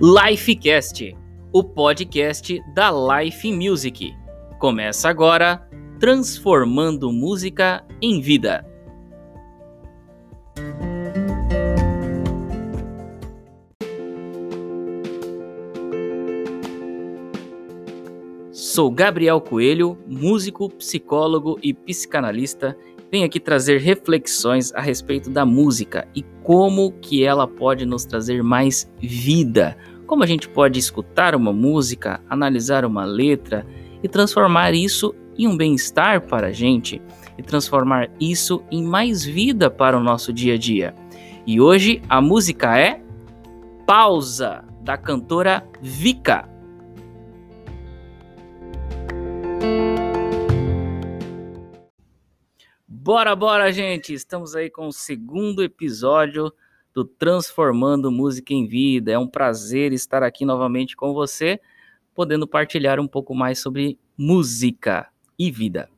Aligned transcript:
Lifecast, 0.00 1.16
o 1.52 1.62
podcast 1.62 2.60
da 2.74 2.90
Life 2.90 3.52
Music. 3.52 4.12
Começa 4.58 5.08
agora 5.08 5.68
transformando 6.00 7.12
música 7.12 7.86
em 8.02 8.20
vida. 8.20 8.66
Sou 18.50 18.90
Gabriel 18.90 19.40
Coelho, 19.40 19.96
músico, 20.08 20.68
psicólogo 20.70 21.56
e 21.62 21.72
psicanalista. 21.72 22.76
Venho 23.14 23.26
aqui 23.26 23.38
trazer 23.38 23.78
reflexões 23.78 24.74
a 24.74 24.80
respeito 24.80 25.30
da 25.30 25.46
música 25.46 26.04
e 26.16 26.24
como 26.42 26.90
que 27.00 27.24
ela 27.24 27.46
pode 27.46 27.86
nos 27.86 28.04
trazer 28.04 28.42
mais 28.42 28.92
vida. 28.98 29.76
Como 30.04 30.24
a 30.24 30.26
gente 30.26 30.48
pode 30.48 30.80
escutar 30.80 31.36
uma 31.36 31.52
música, 31.52 32.20
analisar 32.28 32.84
uma 32.84 33.04
letra 33.04 33.64
e 34.02 34.08
transformar 34.08 34.74
isso 34.74 35.14
em 35.38 35.46
um 35.46 35.56
bem-estar 35.56 36.22
para 36.22 36.48
a 36.48 36.52
gente 36.52 37.00
e 37.38 37.42
transformar 37.44 38.10
isso 38.18 38.64
em 38.68 38.82
mais 38.82 39.24
vida 39.24 39.70
para 39.70 39.96
o 39.96 40.02
nosso 40.02 40.32
dia 40.32 40.54
a 40.54 40.58
dia. 40.58 40.92
E 41.46 41.60
hoje 41.60 42.02
a 42.08 42.20
música 42.20 42.76
é 42.76 43.00
Pausa, 43.86 44.64
da 44.82 44.96
cantora 44.96 45.64
Vika. 45.80 46.52
Bora, 53.04 53.36
bora, 53.36 53.70
gente! 53.70 54.14
Estamos 54.14 54.56
aí 54.56 54.70
com 54.70 54.88
o 54.88 54.92
segundo 54.92 55.62
episódio 55.62 56.50
do 56.94 57.04
Transformando 57.04 58.10
Música 58.10 58.54
em 58.54 58.66
Vida. 58.66 59.12
É 59.12 59.18
um 59.18 59.28
prazer 59.28 59.92
estar 59.92 60.22
aqui 60.22 60.46
novamente 60.46 60.96
com 60.96 61.12
você, 61.12 61.60
podendo 62.14 62.48
partilhar 62.48 62.98
um 62.98 63.06
pouco 63.06 63.34
mais 63.34 63.58
sobre 63.58 63.98
música 64.16 65.06
e 65.38 65.50
vida. 65.50 65.90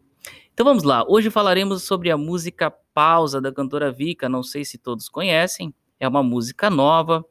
Então 0.53 0.67
vamos 0.67 0.83
lá, 0.83 1.05
hoje 1.07 1.31
falaremos 1.31 1.85
sobre 1.85 2.11
a 2.11 2.17
música 2.17 2.73
Pausa 2.93 3.41
da 3.41 3.53
cantora 3.53 3.93
Vika. 3.93 4.29
Não 4.29 4.43
sei 4.43 4.65
se 4.65 4.77
todos 4.77 5.09
conhecem, 5.09 5.73
é 6.01 6.09
uma 6.09 6.25
música 6.25 6.69
nova, 6.69 7.25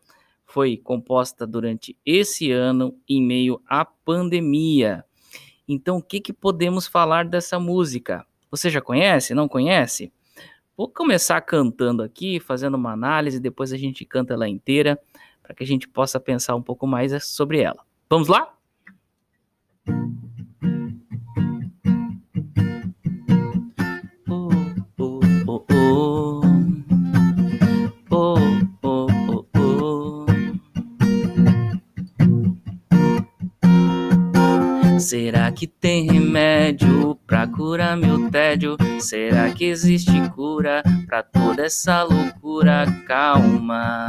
foi 0.45 0.77
composta 0.77 1.45
durante 1.45 1.97
esse 2.05 2.49
ano 2.49 2.97
em 3.09 3.21
meio 3.21 3.61
à 3.67 3.83
pandemia. 3.83 5.03
Então, 5.67 5.97
o 5.97 6.01
que, 6.01 6.21
que 6.21 6.31
podemos 6.31 6.87
falar 6.87 7.25
dessa 7.25 7.59
música? 7.59 8.25
Você 8.55 8.69
já 8.69 8.79
conhece? 8.79 9.33
Não 9.33 9.49
conhece? 9.49 10.13
Vou 10.77 10.87
começar 10.87 11.41
cantando 11.41 12.01
aqui, 12.01 12.39
fazendo 12.39 12.75
uma 12.75 12.93
análise, 12.93 13.37
depois 13.37 13.73
a 13.73 13.77
gente 13.77 14.05
canta 14.05 14.33
ela 14.33 14.47
inteira, 14.47 14.97
para 15.43 15.53
que 15.53 15.63
a 15.63 15.67
gente 15.67 15.89
possa 15.89 16.19
pensar 16.21 16.55
um 16.55 16.61
pouco 16.61 16.87
mais 16.87 17.11
sobre 17.25 17.59
ela. 17.59 17.83
Vamos 18.09 18.29
lá? 18.29 18.53
Será 19.85 20.24
Será 39.01 39.53
que 39.53 39.65
existe 39.65 40.13
cura 40.33 40.81
pra 41.05 41.21
toda 41.21 41.65
essa 41.65 42.03
loucura? 42.03 42.85
Calma, 43.05 44.07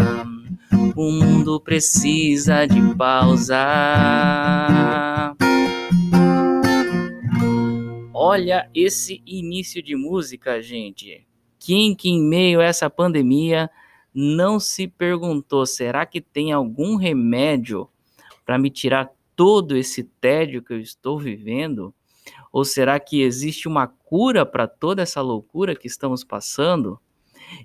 o 0.95 1.11
mundo 1.11 1.61
precisa 1.61 2.65
de 2.65 2.95
pausa. 2.95 3.57
Olha 8.15 8.71
esse 8.73 9.21
início 9.27 9.83
de 9.83 9.97
música, 9.97 10.63
gente. 10.63 11.27
Quem 11.59 11.93
que 11.93 12.09
em 12.09 12.23
meio 12.23 12.61
a 12.61 12.65
essa 12.65 12.89
pandemia 12.89 13.69
não 14.15 14.61
se 14.61 14.87
perguntou: 14.87 15.67
será 15.67 16.07
que 16.07 16.21
tem 16.21 16.53
algum 16.53 16.95
remédio 16.95 17.89
para 18.45 18.59
me 18.59 18.71
tirar 18.71 19.11
todo 19.35 19.77
esse 19.77 20.05
tédio 20.05 20.63
que 20.63 20.73
eu 20.73 20.79
estou 20.79 21.19
vivendo? 21.19 21.93
Ou 22.57 22.65
será 22.65 22.99
que 22.99 23.21
existe 23.21 23.69
uma 23.69 23.87
cura 23.87 24.47
para 24.47 24.67
toda 24.67 25.03
essa 25.03 25.21
loucura 25.21 25.77
que 25.77 25.87
estamos 25.87 26.25
passando? 26.25 26.99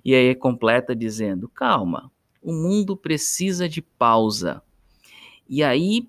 E 0.04 0.14
aí 0.14 0.34
completa 0.34 0.94
dizendo: 0.94 1.48
calma, 1.48 2.12
o 2.42 2.52
mundo 2.52 2.94
precisa 2.94 3.66
de 3.66 3.80
pausa. 3.80 4.62
E 5.48 5.64
aí 5.64 6.06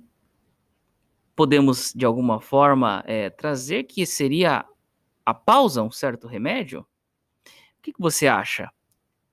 podemos, 1.34 1.94
de 1.96 2.04
alguma 2.04 2.42
forma, 2.42 3.02
é, 3.08 3.30
trazer 3.30 3.86
que 3.86 4.06
seria 4.06 4.66
a 5.26 5.34
pausa 5.34 5.82
um 5.82 5.90
certo 5.90 6.28
remédio? 6.28 6.82
O 6.82 6.86
que, 7.82 7.94
que 7.94 8.02
você 8.02 8.28
acha? 8.28 8.70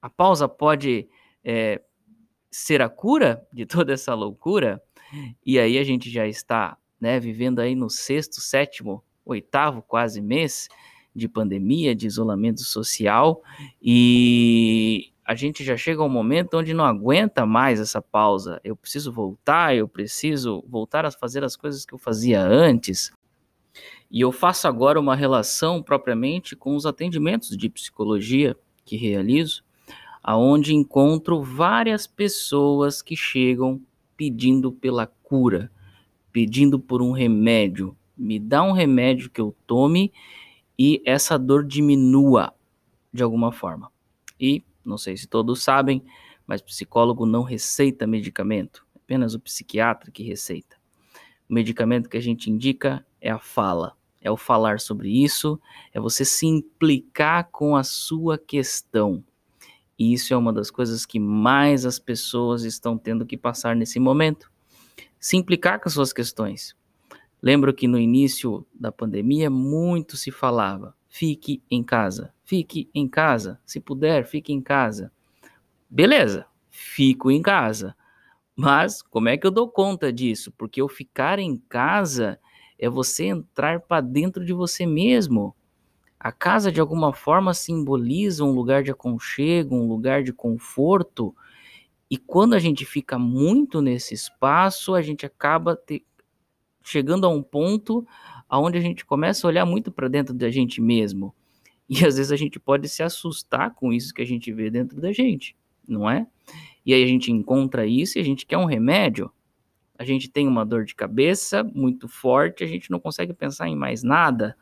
A 0.01 0.09
pausa 0.09 0.49
pode 0.49 1.09
é, 1.43 1.83
ser 2.53 2.81
a 2.81 2.89
cura 2.89 3.45
de 3.53 3.67
toda 3.67 3.95
essa 3.95 4.15
loucura? 4.15 4.81
E 5.45 5.59
aí 5.59 5.77
a 5.77 5.83
gente 5.83 6.09
já 6.09 6.25
está, 6.25 6.79
né, 7.01 7.19
vivendo 7.19 7.59
aí 7.59 7.75
no 7.75 7.91
sexto, 7.91 8.41
sétimo, 8.41 9.03
oitavo 9.25 9.83
quase 9.83 10.21
mês 10.21 10.69
de 11.15 11.29
pandemia, 11.29 11.95
de 11.95 12.07
isolamento 12.07 12.61
social, 12.61 13.43
e 13.83 15.13
a 15.25 15.35
gente 15.35 15.63
já 15.63 15.77
chega 15.77 16.03
a 16.03 16.05
um 16.05 16.09
momento 16.09 16.57
onde 16.57 16.75
não 16.75 16.85
aguenta 16.85 17.47
mais 17.47 17.79
essa 17.79 18.03
pausa. 18.03 18.61
Eu 18.65 18.75
preciso 18.75 19.13
voltar, 19.13 19.77
eu 19.77 19.87
preciso 19.87 20.65
voltar 20.67 21.07
a 21.07 21.11
fazer 21.11 21.45
as 21.45 21.55
coisas 21.55 21.85
que 21.85 21.95
eu 21.95 21.99
fazia 21.99 22.43
antes. 22.43 23.13
E 24.11 24.21
eu 24.21 24.33
faço 24.33 24.67
agora 24.67 24.99
uma 24.99 25.15
relação 25.15 25.81
propriamente 25.81 26.57
com 26.57 26.75
os 26.75 26.85
atendimentos 26.85 27.57
de 27.57 27.69
psicologia 27.69 28.57
que 28.85 28.97
realizo, 28.97 29.63
aonde 30.21 30.75
encontro 30.75 31.41
várias 31.43 32.09
pessoas 32.09 33.01
que 33.01 33.15
chegam 33.15 33.81
pedindo 34.17 34.73
pela 34.73 35.07
cura, 35.07 35.71
pedindo 36.33 36.79
por 36.79 37.01
um 37.01 37.13
remédio. 37.13 37.97
Me 38.21 38.39
dá 38.39 38.63
um 38.63 38.73
remédio 38.73 39.31
que 39.31 39.41
eu 39.41 39.57
tome 39.67 40.13
e 40.79 41.03
essa 41.07 41.39
dor 41.39 41.65
diminua 41.65 42.53
de 43.11 43.23
alguma 43.23 43.51
forma. 43.51 43.91
E 44.39 44.63
não 44.85 44.99
sei 44.99 45.17
se 45.17 45.27
todos 45.27 45.63
sabem, 45.63 46.05
mas 46.47 46.61
psicólogo 46.61 47.25
não 47.25 47.43
receita 47.43 48.07
medicamento, 48.07 48.87
apenas 48.95 49.35
o 49.35 49.41
psiquiatra 49.41 50.11
que 50.11 50.23
receita. 50.23 50.77
O 51.49 51.55
medicamento 51.55 52.11
que 52.11 52.17
a 52.19 52.21
gente 52.21 52.51
indica 52.51 53.05
é 53.23 53.31
a 53.31 53.39
fala, 53.39 53.97
é 54.21 54.31
o 54.31 54.37
falar 54.37 54.81
sobre 54.81 55.09
isso, 55.09 55.59
é 55.93 55.99
você 55.99 56.23
se 56.23 56.47
implicar 56.47 57.49
com 57.51 57.75
a 57.75 57.83
sua 57.83 58.37
questão. 58.37 59.25
E 59.99 60.13
isso 60.13 60.35
é 60.35 60.37
uma 60.37 60.53
das 60.53 60.71
coisas 60.71 61.07
que 61.07 61.19
mais 61.19 61.87
as 61.87 61.99
pessoas 61.99 62.65
estão 62.65 62.99
tendo 62.99 63.25
que 63.25 63.37
passar 63.37 63.75
nesse 63.75 63.99
momento. 63.99 64.51
Se 65.19 65.37
implicar 65.37 65.81
com 65.81 65.89
as 65.89 65.95
suas 65.95 66.13
questões. 66.13 66.75
Lembro 67.43 67.73
que 67.73 67.89
no 67.89 67.99
início 67.99 68.67
da 68.75 68.93
pandemia 68.93 69.51
muito 69.51 70.17
se 70.17 70.31
falava: 70.31 70.95
fique 71.09 71.63
em 71.71 71.83
casa, 71.83 72.33
fique 72.45 72.91
em 72.95 73.09
casa, 73.09 73.61
se 73.65 73.81
puder, 73.81 74.27
fique 74.27 74.53
em 74.53 74.61
casa. 74.61 75.13
Beleza, 75.89 76.47
fico 76.69 77.31
em 77.31 77.43
casa. 77.43 77.97
Mas 78.55 79.01
como 79.01 79.29
é 79.29 79.37
que 79.37 79.47
eu 79.47 79.51
dou 79.51 79.69
conta 79.69 80.13
disso? 80.13 80.53
Porque 80.59 80.83
eu 80.83 80.89
ficar 80.89 81.39
em 81.39 81.57
casa 81.69 82.39
é 82.79 82.89
você 82.89 83.25
entrar 83.27 83.81
para 83.81 84.01
dentro 84.01 84.45
de 84.45 84.53
você 84.53 84.87
mesmo. 84.87 85.55
A 86.19 86.31
casa, 86.31 86.71
de 86.71 86.81
alguma 86.81 87.15
forma, 87.15 87.55
simboliza 87.55 88.45
um 88.45 88.53
lugar 88.53 88.83
de 88.83 88.91
aconchego, 88.91 89.75
um 89.75 89.89
lugar 89.89 90.23
de 90.23 90.33
conforto. 90.33 91.35
E 92.11 92.19
quando 92.19 92.55
a 92.55 92.59
gente 92.59 92.85
fica 92.85 93.19
muito 93.19 93.81
nesse 93.81 94.13
espaço, 94.13 94.95
a 94.95 95.01
gente 95.01 95.25
acaba 95.25 95.75
te... 95.75 96.05
chegando 96.91 97.27
a 97.27 97.29
um 97.29 97.43
ponto 97.43 98.07
onde 98.51 98.79
a 98.79 98.81
gente 98.81 99.05
começa 99.05 99.47
a 99.47 99.49
olhar 99.49 99.65
muito 99.65 99.93
para 99.93 100.09
dentro 100.09 100.35
da 100.35 100.51
gente 100.51 100.81
mesmo. 100.81 101.35
E 101.89 102.05
às 102.05 102.17
vezes 102.17 102.33
a 102.33 102.37
gente 102.37 102.59
pode 102.59 102.89
se 102.89 103.03
assustar 103.03 103.75
com 103.75 103.93
isso 103.93 104.15
que 104.15 104.23
a 104.23 104.27
gente 104.27 104.53
vê 104.53 104.71
dentro 104.71 105.01
da 105.01 105.13
gente, 105.13 105.57
não 105.87 106.09
é? 106.09 106.27
E 106.85 106.95
aí 106.95 107.03
a 107.03 107.07
gente 107.07 107.31
encontra 107.31 107.87
isso 107.87 108.19
e 108.19 108.21
a 108.21 108.25
gente 108.25 108.47
quer 108.47 108.59
um 108.59 108.65
remédio. 108.65 109.31
A 109.99 110.05
gente 110.05 110.31
tem 110.31 110.49
uma 110.49 110.65
dor 110.65 110.85
de 110.85 110.95
cabeça 110.95 111.63
muito 111.63 112.09
forte, 112.09 112.65
a 112.65 112.67
gente 112.67 112.91
não 112.91 112.99
consegue 112.99 113.33
pensar 113.33 113.69
em 113.69 113.77
mais 113.77 114.03
nada 114.03 114.57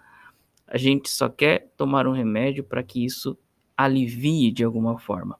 a 0.69 0.77
gente 0.77 1.11
só 1.11 1.29
quer 1.29 1.73
tomar 1.77 2.07
um 2.07 2.13
remédio 2.13 2.63
para 2.63 2.83
que 2.83 3.05
isso 3.05 3.37
alivie 3.77 4.53
de 4.53 4.63
alguma 4.63 4.99
forma. 4.99 5.39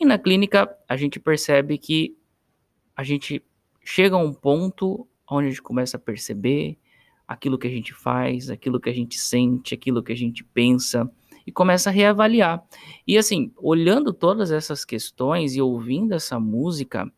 E 0.00 0.04
na 0.04 0.18
clínica, 0.18 0.74
a 0.88 0.96
gente 0.96 1.20
percebe 1.20 1.76
que 1.76 2.16
a 2.96 3.04
gente 3.04 3.44
chega 3.84 4.16
a 4.16 4.18
um 4.18 4.32
ponto 4.32 5.06
onde 5.30 5.46
a 5.46 5.50
gente 5.50 5.62
começa 5.62 5.96
a 5.96 6.00
perceber 6.00 6.78
aquilo 7.26 7.58
que 7.58 7.66
a 7.66 7.70
gente 7.70 7.92
faz, 7.92 8.48
aquilo 8.48 8.80
que 8.80 8.88
a 8.88 8.94
gente 8.94 9.18
sente, 9.18 9.74
aquilo 9.74 10.02
que 10.02 10.12
a 10.12 10.16
gente 10.16 10.42
pensa 10.42 11.10
e 11.46 11.52
começa 11.52 11.90
a 11.90 11.92
reavaliar. 11.92 12.62
E 13.06 13.18
assim, 13.18 13.52
olhando 13.56 14.12
todas 14.12 14.50
essas 14.50 14.84
questões 14.84 15.54
e 15.54 15.60
ouvindo 15.60 16.14
essa 16.14 16.40
música, 16.40 17.10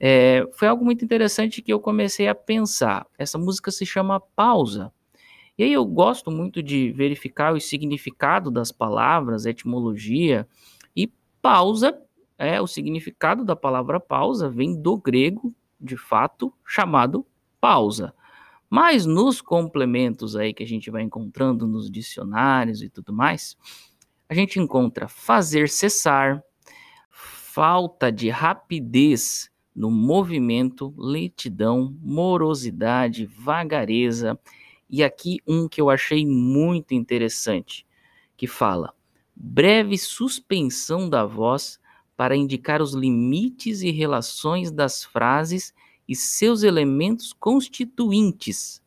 é, 0.00 0.48
foi 0.52 0.68
algo 0.68 0.84
muito 0.84 1.04
interessante 1.04 1.60
que 1.60 1.72
eu 1.72 1.80
comecei 1.80 2.28
a 2.28 2.34
pensar. 2.34 3.06
Essa 3.18 3.38
música 3.38 3.70
se 3.70 3.84
chama 3.84 4.20
Pausa. 4.20 4.92
E 5.56 5.64
aí 5.64 5.72
eu 5.72 5.84
gosto 5.84 6.30
muito 6.30 6.62
de 6.62 6.92
verificar 6.92 7.52
o 7.52 7.60
significado 7.60 8.48
das 8.48 8.70
palavras, 8.70 9.44
etimologia, 9.44 10.46
e 10.94 11.12
pausa 11.42 12.00
é 12.38 12.60
o 12.60 12.66
significado 12.68 13.44
da 13.44 13.56
palavra 13.56 13.98
pausa 13.98 14.48
vem 14.48 14.80
do 14.80 14.96
grego, 14.96 15.52
de 15.80 15.96
fato, 15.96 16.54
chamado 16.64 17.26
pausa. 17.60 18.14
Mas 18.70 19.06
nos 19.06 19.40
complementos 19.40 20.36
aí 20.36 20.52
que 20.52 20.62
a 20.62 20.66
gente 20.66 20.90
vai 20.90 21.02
encontrando 21.02 21.66
nos 21.66 21.90
dicionários 21.90 22.82
e 22.82 22.88
tudo 22.88 23.12
mais, 23.12 23.56
a 24.28 24.34
gente 24.34 24.60
encontra 24.60 25.08
fazer 25.08 25.68
cessar, 25.68 26.42
falta 27.10 28.12
de 28.12 28.28
rapidez 28.28 29.50
no 29.74 29.90
movimento, 29.90 30.92
lentidão, 30.98 31.96
morosidade, 32.02 33.24
vagareza. 33.24 34.38
E 34.90 35.02
aqui 35.02 35.38
um 35.46 35.68
que 35.68 35.80
eu 35.80 35.88
achei 35.88 36.26
muito 36.26 36.92
interessante, 36.92 37.86
que 38.36 38.46
fala: 38.46 38.92
breve 39.34 39.96
suspensão 39.96 41.08
da 41.08 41.24
voz 41.24 41.80
para 42.16 42.36
indicar 42.36 42.82
os 42.82 42.92
limites 42.92 43.80
e 43.80 43.90
relações 43.90 44.70
das 44.70 45.04
frases 45.04 45.72
e 46.08 46.16
seus 46.16 46.62
elementos 46.62 47.32
constituintes. 47.32 48.82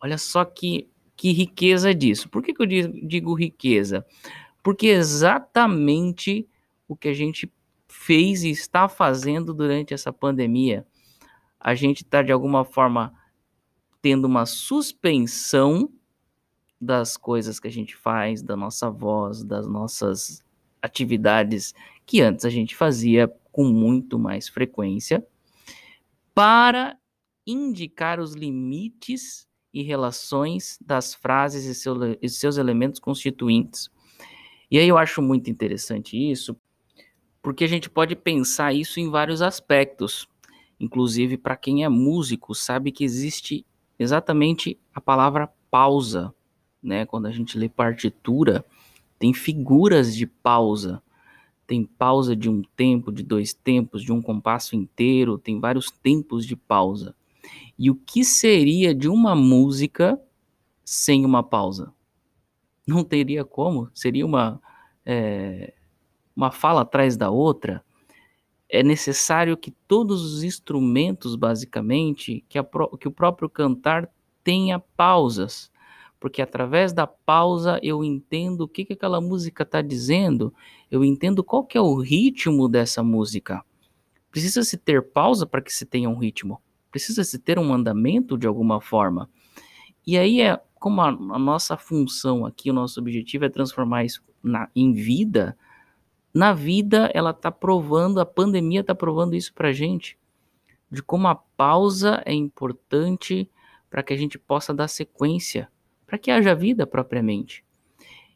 Olha 0.00 0.18
só 0.18 0.44
que, 0.44 0.88
que 1.16 1.32
riqueza 1.32 1.94
disso. 1.94 2.28
Por 2.28 2.42
que, 2.42 2.52
que 2.52 2.62
eu 2.62 2.66
digo 2.66 3.34
riqueza? 3.34 4.06
Porque 4.62 4.88
exatamente 4.88 6.46
o 6.86 6.94
que 6.94 7.08
a 7.08 7.14
gente 7.14 7.50
fez 7.88 8.44
e 8.44 8.50
está 8.50 8.88
fazendo 8.88 9.54
durante 9.54 9.94
essa 9.94 10.12
pandemia. 10.12 10.86
A 11.58 11.74
gente 11.74 12.02
está, 12.02 12.22
de 12.22 12.30
alguma 12.30 12.64
forma, 12.64 13.12
tendo 14.00 14.26
uma 14.26 14.46
suspensão 14.46 15.90
das 16.80 17.16
coisas 17.16 17.58
que 17.58 17.66
a 17.66 17.72
gente 17.72 17.96
faz, 17.96 18.42
da 18.42 18.56
nossa 18.56 18.90
voz, 18.90 19.42
das 19.42 19.66
nossas 19.66 20.44
atividades 20.80 21.74
que 22.06 22.20
antes 22.20 22.44
a 22.44 22.50
gente 22.50 22.76
fazia 22.76 23.28
com 23.50 23.64
muito 23.64 24.18
mais 24.18 24.48
frequência, 24.48 25.26
para 26.38 26.96
indicar 27.44 28.20
os 28.20 28.32
limites 28.32 29.44
e 29.74 29.82
relações 29.82 30.78
das 30.80 31.12
frases 31.12 31.64
e, 31.64 31.74
seu, 31.74 31.96
e 32.22 32.28
seus 32.28 32.58
elementos 32.58 33.00
constituintes. 33.00 33.90
E 34.70 34.78
aí 34.78 34.86
eu 34.86 34.96
acho 34.96 35.20
muito 35.20 35.50
interessante 35.50 36.16
isso, 36.16 36.56
porque 37.42 37.64
a 37.64 37.66
gente 37.66 37.90
pode 37.90 38.14
pensar 38.14 38.72
isso 38.72 39.00
em 39.00 39.10
vários 39.10 39.42
aspectos. 39.42 40.28
Inclusive, 40.78 41.36
para 41.36 41.56
quem 41.56 41.82
é 41.82 41.88
músico, 41.88 42.54
sabe 42.54 42.92
que 42.92 43.02
existe 43.02 43.66
exatamente 43.98 44.78
a 44.94 45.00
palavra 45.00 45.52
pausa, 45.68 46.32
né? 46.80 47.04
Quando 47.04 47.26
a 47.26 47.32
gente 47.32 47.58
lê 47.58 47.68
partitura, 47.68 48.64
tem 49.18 49.34
figuras 49.34 50.14
de 50.14 50.24
pausa. 50.24 51.02
Tem 51.68 51.84
pausa 51.84 52.34
de 52.34 52.48
um 52.48 52.62
tempo, 52.74 53.12
de 53.12 53.22
dois 53.22 53.52
tempos, 53.52 54.02
de 54.02 54.10
um 54.10 54.22
compasso 54.22 54.74
inteiro, 54.74 55.36
tem 55.36 55.60
vários 55.60 55.90
tempos 55.90 56.46
de 56.46 56.56
pausa. 56.56 57.14
E 57.78 57.90
o 57.90 57.94
que 57.94 58.24
seria 58.24 58.94
de 58.94 59.06
uma 59.06 59.34
música 59.36 60.18
sem 60.82 61.26
uma 61.26 61.42
pausa? 61.42 61.92
Não 62.86 63.04
teria 63.04 63.44
como, 63.44 63.90
seria 63.92 64.24
uma, 64.24 64.58
é, 65.04 65.74
uma 66.34 66.50
fala 66.50 66.80
atrás 66.80 67.18
da 67.18 67.28
outra. 67.28 67.84
É 68.66 68.82
necessário 68.82 69.54
que 69.54 69.70
todos 69.70 70.24
os 70.24 70.42
instrumentos, 70.42 71.36
basicamente, 71.36 72.42
que, 72.48 72.58
a, 72.58 72.66
que 72.98 73.08
o 73.08 73.12
próprio 73.12 73.50
cantar 73.50 74.10
tenha 74.42 74.78
pausas 74.78 75.70
porque 76.20 76.42
através 76.42 76.92
da 76.92 77.06
pausa 77.06 77.78
eu 77.82 78.02
entendo 78.02 78.62
o 78.62 78.68
que, 78.68 78.84
que 78.84 78.92
aquela 78.92 79.20
música 79.20 79.62
está 79.62 79.80
dizendo, 79.80 80.52
eu 80.90 81.04
entendo 81.04 81.44
qual 81.44 81.64
que 81.64 81.78
é 81.78 81.80
o 81.80 81.94
ritmo 81.96 82.68
dessa 82.68 83.02
música. 83.02 83.64
Precisa 84.30 84.62
se 84.62 84.76
ter 84.76 85.02
pausa 85.02 85.46
para 85.46 85.62
que 85.62 85.72
se 85.72 85.86
tenha 85.86 86.08
um 86.08 86.18
ritmo, 86.18 86.60
precisa 86.90 87.22
se 87.24 87.38
ter 87.38 87.58
um 87.58 87.72
andamento 87.72 88.36
de 88.36 88.46
alguma 88.46 88.80
forma. 88.80 89.30
E 90.06 90.18
aí 90.18 90.40
é 90.40 90.60
como 90.74 91.00
a, 91.00 91.08
a 91.08 91.38
nossa 91.38 91.76
função 91.76 92.44
aqui, 92.44 92.70
o 92.70 92.74
nosso 92.74 93.00
objetivo 93.00 93.44
é 93.44 93.48
transformar 93.48 94.04
isso 94.04 94.22
na, 94.42 94.68
em 94.74 94.92
vida. 94.92 95.56
Na 96.32 96.52
vida, 96.52 97.10
ela 97.14 97.30
está 97.30 97.50
provando, 97.50 98.20
a 98.20 98.26
pandemia 98.26 98.80
está 98.80 98.94
provando 98.94 99.34
isso 99.34 99.52
para 99.54 99.72
gente, 99.72 100.18
de 100.90 101.02
como 101.02 101.26
a 101.26 101.34
pausa 101.34 102.22
é 102.24 102.32
importante 102.32 103.50
para 103.90 104.02
que 104.02 104.12
a 104.12 104.16
gente 104.16 104.38
possa 104.38 104.72
dar 104.74 104.88
sequência 104.88 105.68
para 106.08 106.16
que 106.16 106.30
haja 106.30 106.54
vida 106.54 106.86
propriamente. 106.86 107.62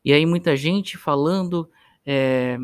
E 0.05 0.13
aí 0.13 0.27
muita 0.27 0.55
gente 0.55 0.99
falando 0.99 1.69
é, 2.05 2.59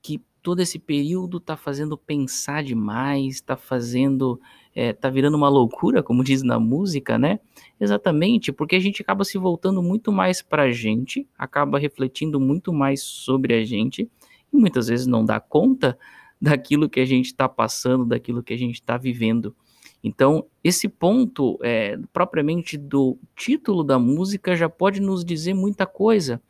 que 0.00 0.18
todo 0.42 0.60
esse 0.60 0.78
período 0.78 1.36
está 1.36 1.58
fazendo 1.58 1.98
pensar 1.98 2.64
demais, 2.64 3.34
está 3.34 3.54
fazendo, 3.54 4.40
está 4.74 5.08
é, 5.08 5.10
virando 5.10 5.36
uma 5.36 5.50
loucura, 5.50 6.02
como 6.02 6.24
diz 6.24 6.42
na 6.42 6.58
música, 6.58 7.18
né? 7.18 7.38
Exatamente, 7.78 8.50
porque 8.50 8.76
a 8.76 8.80
gente 8.80 9.02
acaba 9.02 9.24
se 9.24 9.36
voltando 9.36 9.82
muito 9.82 10.10
mais 10.10 10.40
para 10.40 10.62
a 10.62 10.72
gente, 10.72 11.28
acaba 11.36 11.78
refletindo 11.78 12.40
muito 12.40 12.72
mais 12.72 13.02
sobre 13.02 13.52
a 13.52 13.62
gente 13.62 14.10
e 14.50 14.56
muitas 14.56 14.88
vezes 14.88 15.06
não 15.06 15.22
dá 15.22 15.38
conta 15.38 15.98
daquilo 16.40 16.88
que 16.88 17.00
a 17.00 17.04
gente 17.04 17.26
está 17.26 17.46
passando, 17.46 18.06
daquilo 18.06 18.42
que 18.42 18.54
a 18.54 18.58
gente 18.58 18.76
está 18.76 18.96
vivendo. 18.96 19.54
Então, 20.02 20.46
esse 20.62 20.88
ponto, 20.88 21.58
é, 21.62 21.98
propriamente 22.12 22.76
do 22.76 23.18
título 23.34 23.82
da 23.82 23.98
música, 23.98 24.54
já 24.54 24.68
pode 24.68 25.00
nos 25.00 25.24
dizer 25.24 25.54
muita 25.54 25.86
coisa. 25.86 26.40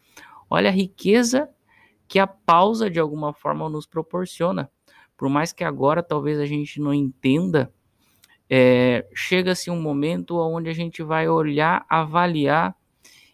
Olha 0.51 0.69
a 0.69 0.73
riqueza 0.73 1.49
que 2.09 2.19
a 2.19 2.27
pausa, 2.27 2.91
de 2.91 3.01
alguma 3.01 3.33
forma, 3.33 3.69
nos 3.69 3.87
proporciona. 3.87 4.71
Por 5.17 5.29
mais 5.29 5.53
que 5.53 5.65
agora 5.65 6.03
talvez 6.03 6.39
a 6.39 6.47
gente 6.47 6.81
não 6.81 6.93
entenda, 6.93 7.73
é, 8.49 9.07
chega-se 9.15 9.71
um 9.71 9.81
momento 9.81 10.37
onde 10.39 10.69
a 10.69 10.75
gente 10.75 11.03
vai 11.03 11.29
olhar, 11.29 11.85
avaliar 11.89 12.77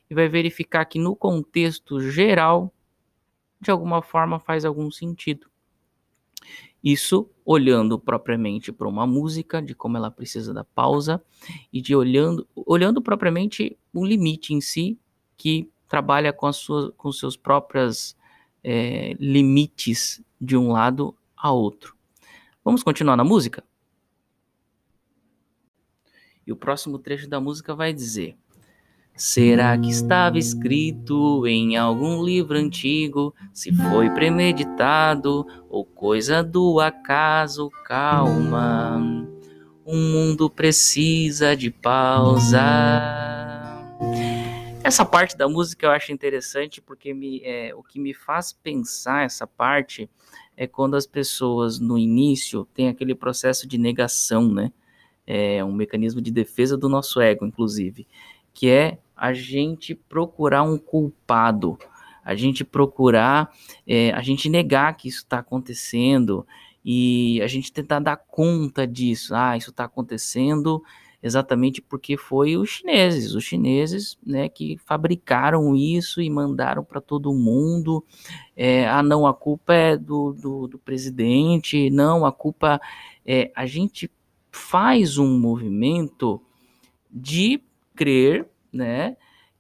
e 0.09 0.15
vai 0.15 0.29
verificar 0.29 0.85
que 0.85 0.99
no 0.99 1.17
contexto 1.17 2.01
geral, 2.01 2.73
de 3.61 3.71
alguma 3.71 4.03
forma, 4.03 4.39
faz 4.39 4.65
algum 4.65 4.91
sentido. 4.91 5.51
Isso 6.83 7.31
olhando 7.45 7.99
propriamente 7.99 8.73
para 8.73 8.89
uma 8.89 9.07
música, 9.07 9.63
de 9.63 9.75
como 9.75 9.97
ela 9.97 10.11
precisa 10.11 10.53
da 10.53 10.65
pausa 10.65 11.23
e 11.73 11.81
de 11.81 11.95
olhando, 11.95 12.47
olhando 12.55 13.01
propriamente 13.01 13.79
o 13.93 14.05
limite 14.05 14.53
em 14.53 14.61
si, 14.61 14.99
que 15.37 15.71
trabalha 15.89 16.33
com, 16.33 16.47
as 16.47 16.57
suas, 16.57 16.93
com 16.97 17.13
seus 17.13 17.37
próprios 17.37 18.17
é, 18.65 19.15
limites 19.21 20.23
de 20.41 20.57
um 20.57 20.73
lado 20.73 21.17
a 21.37 21.53
outro. 21.53 21.97
Vamos 22.65 22.83
continuar 22.83 23.17
na 23.17 23.25
música? 23.25 23.65
E 26.47 26.53
o 26.53 26.57
próximo 26.57 26.99
trecho 26.99 27.29
da 27.29 27.41
música 27.41 27.75
vai 27.75 27.93
dizer: 27.93 28.37
Será 29.15 29.77
que 29.77 29.91
estava 29.91 30.39
escrito 30.39 31.47
em 31.47 31.77
algum 31.77 32.25
livro 32.25 32.57
antigo? 32.57 33.35
Se 33.53 33.71
foi 33.71 34.09
premeditado 34.11 35.47
ou 35.69 35.85
coisa 35.85 36.43
do 36.43 36.81
acaso? 36.81 37.71
Calma, 37.85 39.29
o 39.85 39.95
mundo 39.95 40.49
precisa 40.49 41.55
de 41.55 41.71
pausa. 41.71 42.59
Essa 44.83 45.05
parte 45.05 45.37
da 45.37 45.47
música 45.47 45.87
eu 45.87 45.91
acho 45.91 46.11
interessante 46.11 46.81
porque 46.81 47.13
me, 47.13 47.43
é, 47.45 47.75
o 47.75 47.83
que 47.83 48.01
me 48.01 48.15
faz 48.15 48.53
pensar 48.53 49.27
essa 49.27 49.47
parte 49.47 50.09
é 50.57 50.67
quando 50.67 50.97
as 50.97 51.07
pessoas 51.07 51.79
no 51.79 51.99
início 51.99 52.67
têm 52.75 52.89
aquele 52.89 53.15
processo 53.15 53.69
de 53.69 53.77
negação, 53.77 54.51
né? 54.51 54.73
É 55.25 55.63
um 55.63 55.73
mecanismo 55.73 56.21
de 56.21 56.33
defesa 56.33 56.77
do 56.77 56.89
nosso 56.89 57.21
ego, 57.21 57.47
inclusive 57.47 58.09
que 58.53 58.69
é 58.69 58.99
a 59.17 59.33
gente 59.33 59.95
procurar 59.95 60.63
um 60.63 60.79
culpado, 60.79 61.79
a 62.25 62.35
gente 62.35 62.65
procurar, 62.65 63.53
é, 63.87 64.11
a 64.13 64.21
gente 64.23 64.49
negar 64.49 64.97
que 64.97 65.09
isso 65.09 65.19
está 65.19 65.39
acontecendo 65.39 66.47
e 66.85 67.41
a 67.43 67.47
gente 67.47 67.73
tentar 67.73 68.01
dar 68.01 68.17
conta 68.17 68.87
disso. 68.87 69.35
Ah, 69.35 69.57
isso 69.57 69.71
está 69.71 69.85
acontecendo 69.85 70.83
exatamente 71.23 71.81
porque 71.81 72.17
foi 72.17 72.57
os 72.57 72.69
chineses, 72.69 73.35
os 73.35 73.45
chineses, 73.45 74.19
né, 74.27 74.49
que 74.49 74.77
fabricaram 74.85 75.77
isso 75.77 76.21
e 76.21 76.29
mandaram 76.29 76.83
para 76.83 77.01
todo 77.01 77.33
mundo. 77.33 78.05
É, 78.57 78.89
ah, 78.89 79.03
não, 79.03 79.27
a 79.27 79.33
culpa 79.33 79.73
é 79.73 79.97
do, 79.97 80.33
do, 80.33 80.67
do 80.67 80.79
presidente, 80.79 81.91
não, 81.91 82.27
a 82.27 82.33
culpa 82.33 82.81
é. 83.25 83.53
A 83.55 83.67
gente 83.67 84.11
faz 84.51 85.17
um 85.17 85.39
movimento 85.39 86.43
de 87.11 87.63
crer, 87.95 88.49
né, 88.73 89.17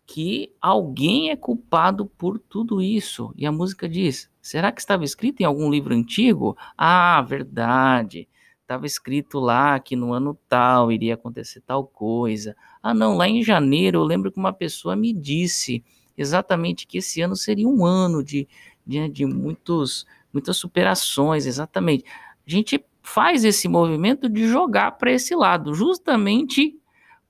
que 0.06 0.52
alguém 0.60 1.30
é 1.30 1.36
culpado 1.36 2.06
por 2.06 2.38
tudo 2.38 2.82
isso. 2.82 3.32
E 3.36 3.46
a 3.46 3.52
música 3.52 3.88
diz: 3.88 4.30
será 4.40 4.70
que 4.72 4.80
estava 4.80 5.04
escrito 5.04 5.40
em 5.40 5.44
algum 5.44 5.70
livro 5.70 5.94
antigo? 5.94 6.56
Ah, 6.76 7.22
verdade. 7.22 8.28
estava 8.60 8.86
escrito 8.86 9.38
lá 9.38 9.78
que 9.80 9.96
no 9.96 10.12
ano 10.12 10.38
tal 10.48 10.90
iria 10.92 11.14
acontecer 11.14 11.60
tal 11.62 11.86
coisa. 11.86 12.56
Ah, 12.82 12.94
não, 12.94 13.16
lá 13.16 13.28
em 13.28 13.42
janeiro 13.42 13.98
eu 14.00 14.04
lembro 14.04 14.30
que 14.32 14.38
uma 14.38 14.52
pessoa 14.52 14.96
me 14.96 15.12
disse 15.12 15.84
exatamente 16.16 16.86
que 16.86 16.98
esse 16.98 17.20
ano 17.20 17.36
seria 17.36 17.68
um 17.68 17.84
ano 17.84 18.22
de, 18.22 18.48
de, 18.86 19.08
de 19.08 19.26
muitos, 19.26 20.06
muitas 20.32 20.56
superações, 20.56 21.46
exatamente. 21.46 22.04
A 22.46 22.50
gente 22.50 22.84
faz 23.02 23.44
esse 23.44 23.68
movimento 23.68 24.28
de 24.28 24.46
jogar 24.46 24.92
para 24.92 25.12
esse 25.12 25.34
lado, 25.34 25.74
justamente 25.74 26.78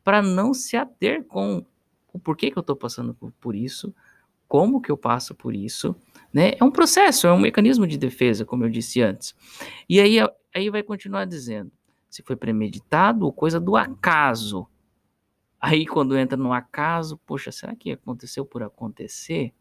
para 0.05 0.23
não 0.23 0.53
se 0.53 0.77
ater 0.77 1.25
com 1.25 1.65
o 2.13 2.19
porquê 2.19 2.51
que 2.51 2.59
eu 2.59 2.61
estou 2.61 2.77
passando 2.77 3.15
por 3.41 3.55
isso, 3.55 3.95
como 4.47 4.83
que 4.83 4.93
eu 4.93 4.99
passo 4.99 5.35
por 5.35 5.55
isso, 5.55 5.97
né? 6.33 6.53
É 6.61 6.65
um 6.65 6.71
processo, 6.71 7.27
é 7.27 7.33
um 7.33 7.41
mecanismo 7.41 7.87
de 7.87 7.97
defesa, 7.97 8.45
como 8.45 8.65
eu 8.65 8.69
disse 8.69 9.01
antes. 9.01 9.35
E 9.89 9.99
aí, 9.99 10.19
aí 10.55 10.69
vai 10.69 10.83
continuar 10.83 11.25
dizendo, 11.25 11.73
se 12.11 12.23
foi 12.23 12.37
premeditado 12.37 13.25
ou 13.25 13.33
coisa 13.33 13.59
do 13.59 13.77
acaso. 13.77 14.67
Aí 15.59 15.87
quando 15.87 16.19
entra 16.19 16.37
no 16.37 16.53
acaso, 16.53 17.17
poxa, 17.25 17.51
será 17.51 17.75
que 17.75 17.93
aconteceu 17.93 18.45
por 18.45 18.63
acontecer? 18.63 19.55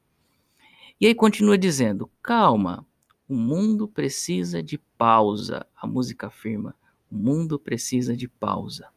E 1.00 1.08
aí 1.08 1.16
continua 1.16 1.58
dizendo, 1.58 2.12
calma, 2.22 2.86
o 3.30 3.36
mundo 3.36 3.88
precisa 3.88 4.62
de 4.62 4.78
pausa. 4.98 5.66
A 5.74 5.88
música 5.88 6.28
afirma, 6.28 6.76
o 7.10 7.16
mundo 7.16 7.58
precisa 7.58 8.14
de 8.14 8.28
pausa. 8.28 8.90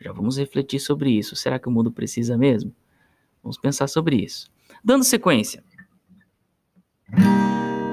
Já 0.00 0.12
vamos 0.12 0.36
refletir 0.36 0.80
sobre 0.80 1.10
isso. 1.10 1.34
Será 1.36 1.58
que 1.58 1.68
o 1.68 1.70
mundo 1.70 1.90
precisa 1.90 2.36
mesmo? 2.36 2.74
Vamos 3.42 3.58
pensar 3.58 3.88
sobre 3.88 4.16
isso. 4.16 4.50
Dando 4.82 5.04
sequência. 5.04 5.62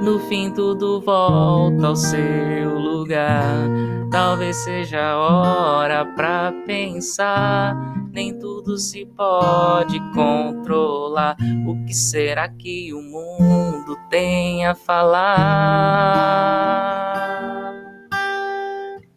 No 0.01 0.19
fim 0.21 0.51
tudo 0.51 0.99
volta 0.99 1.87
ao 1.87 1.95
seu 1.95 2.79
lugar. 2.79 3.69
Talvez 4.09 4.55
seja 4.57 4.99
a 4.99 5.17
hora 5.17 6.05
para 6.05 6.51
pensar. 6.65 7.75
Nem 8.11 8.37
tudo 8.39 8.77
se 8.77 9.05
pode 9.05 9.99
controlar. 10.13 11.37
O 11.67 11.85
que 11.85 11.93
será 11.93 12.49
que 12.49 12.93
o 12.93 13.01
mundo 13.01 13.95
tem 14.09 14.65
a 14.65 14.73
falar? 14.73 15.31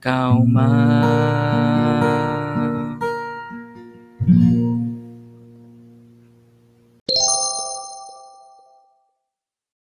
Calma. 0.01 1.54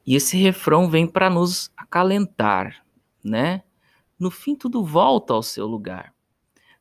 E 0.06 0.16
esse 0.16 0.38
refrão 0.38 0.90
vem 0.90 1.08
para 1.08 1.30
nos 1.30 1.72
acalentar, 1.78 2.86
né? 3.24 3.64
No 4.20 4.30
fim, 4.30 4.56
tudo 4.56 4.84
volta 4.84 5.34
ao 5.34 5.42
seu 5.42 5.66
lugar. 5.66 6.14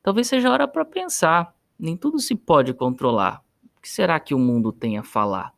Talvez 0.03 0.27
seja 0.27 0.51
hora 0.51 0.67
para 0.67 0.85
pensar. 0.85 1.55
Nem 1.79 1.97
tudo 1.97 2.19
se 2.19 2.35
pode 2.35 2.75
controlar. 2.75 3.43
O 3.77 3.81
que 3.81 3.89
será 3.89 4.19
que 4.19 4.35
o 4.35 4.39
mundo 4.39 4.73
tem 4.73 4.99
a 4.99 5.03
falar? 5.03 5.55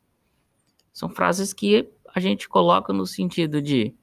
São 0.93 1.09
frases 1.09 1.53
que 1.53 1.91
a 2.15 2.21
gente 2.21 2.49
coloca 2.49 2.93
no 2.93 3.07
sentido 3.07 3.61
de 3.61 3.95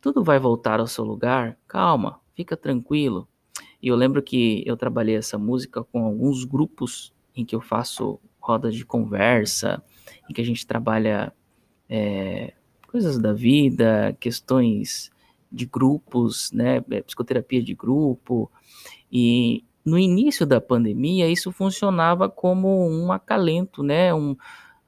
tudo 0.00 0.22
vai 0.22 0.38
voltar 0.38 0.80
ao 0.80 0.86
seu 0.86 1.04
lugar, 1.04 1.56
calma, 1.66 2.20
fica 2.34 2.56
tranquilo. 2.56 3.28
E 3.80 3.88
eu 3.88 3.96
lembro 3.96 4.22
que 4.22 4.62
eu 4.66 4.76
trabalhei 4.76 5.16
essa 5.16 5.38
música 5.38 5.82
com 5.84 6.04
alguns 6.04 6.44
grupos 6.44 7.12
em 7.34 7.44
que 7.44 7.54
eu 7.54 7.60
faço 7.60 8.20
rodas 8.40 8.74
de 8.74 8.84
conversa, 8.84 9.82
em 10.28 10.32
que 10.32 10.40
a 10.40 10.44
gente 10.44 10.66
trabalha 10.66 11.32
é, 11.94 12.54
coisas 12.88 13.18
da 13.18 13.34
vida, 13.34 14.16
questões 14.18 15.10
de 15.50 15.66
grupos, 15.66 16.50
né, 16.50 16.82
é, 16.90 17.02
psicoterapia 17.02 17.62
de 17.62 17.74
grupo. 17.74 18.50
E 19.12 19.62
no 19.84 19.98
início 19.98 20.46
da 20.46 20.58
pandemia, 20.58 21.28
isso 21.28 21.52
funcionava 21.52 22.30
como 22.30 22.88
um 22.88 23.12
acalento, 23.12 23.82
né? 23.82 24.14
Um, 24.14 24.34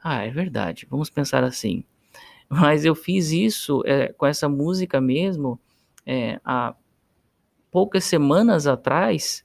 ah, 0.03 0.25
é 0.25 0.31
verdade, 0.31 0.87
vamos 0.89 1.11
pensar 1.11 1.45
assim. 1.45 1.85
Mas 2.49 2.87
eu 2.87 2.95
fiz 2.95 3.33
isso 3.33 3.83
é, 3.85 4.09
com 4.15 4.25
essa 4.25 4.49
música 4.49 4.99
mesmo 4.99 5.61
é, 6.07 6.41
há 6.43 6.75
poucas 7.71 8.05
semanas 8.05 8.67
atrás 8.67 9.45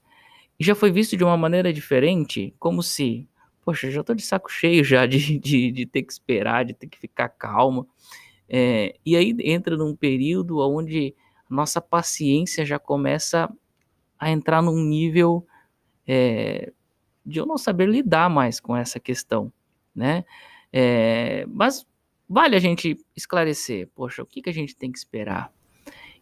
e 0.58 0.64
já 0.64 0.76
foi 0.76 0.92
visto 0.92 1.18
de 1.18 1.26
uma 1.26 1.36
maneira 1.36 1.74
diferente, 1.74 2.54
como 2.58 2.82
se 2.82 3.28
poxa, 3.70 3.92
já 3.92 4.04
tô 4.04 4.16
de 4.16 4.24
saco 4.24 4.52
cheio 4.52 4.84
já 4.84 5.06
de, 5.06 5.38
de, 5.38 5.72
de 5.72 5.86
ter 5.86 6.02
que 6.02 6.12
esperar, 6.12 6.66
de 6.66 6.74
ter 6.74 6.88
que 6.88 6.98
ficar 6.98 7.30
calma. 7.30 7.86
É, 8.50 8.96
e 9.06 9.16
aí 9.16 9.36
entra 9.44 9.78
num 9.78 9.96
período 9.96 10.58
onde 10.58 11.14
nossa 11.48 11.80
paciência 11.80 12.66
já 12.66 12.80
começa 12.80 13.48
a 14.18 14.32
entrar 14.32 14.64
num 14.64 14.84
nível 14.84 15.46
é, 16.08 16.74
de 17.24 17.40
eu 17.40 17.46
não 17.46 17.60
saber 17.60 17.88
lidar 17.88 18.28
mais 18.28 18.60
com 18.60 18.76
essa 18.76 19.00
questão, 19.00 19.54
né? 19.94 20.26
É, 20.74 21.46
mas 21.48 21.86
vale 22.28 22.56
a 22.56 22.60
gente 22.60 22.98
esclarecer, 23.16 23.88
poxa, 23.94 24.24
o 24.24 24.26
que, 24.26 24.42
que 24.42 24.50
a 24.50 24.54
gente 24.54 24.76
tem 24.76 24.92
que 24.92 24.98
esperar? 24.98 25.54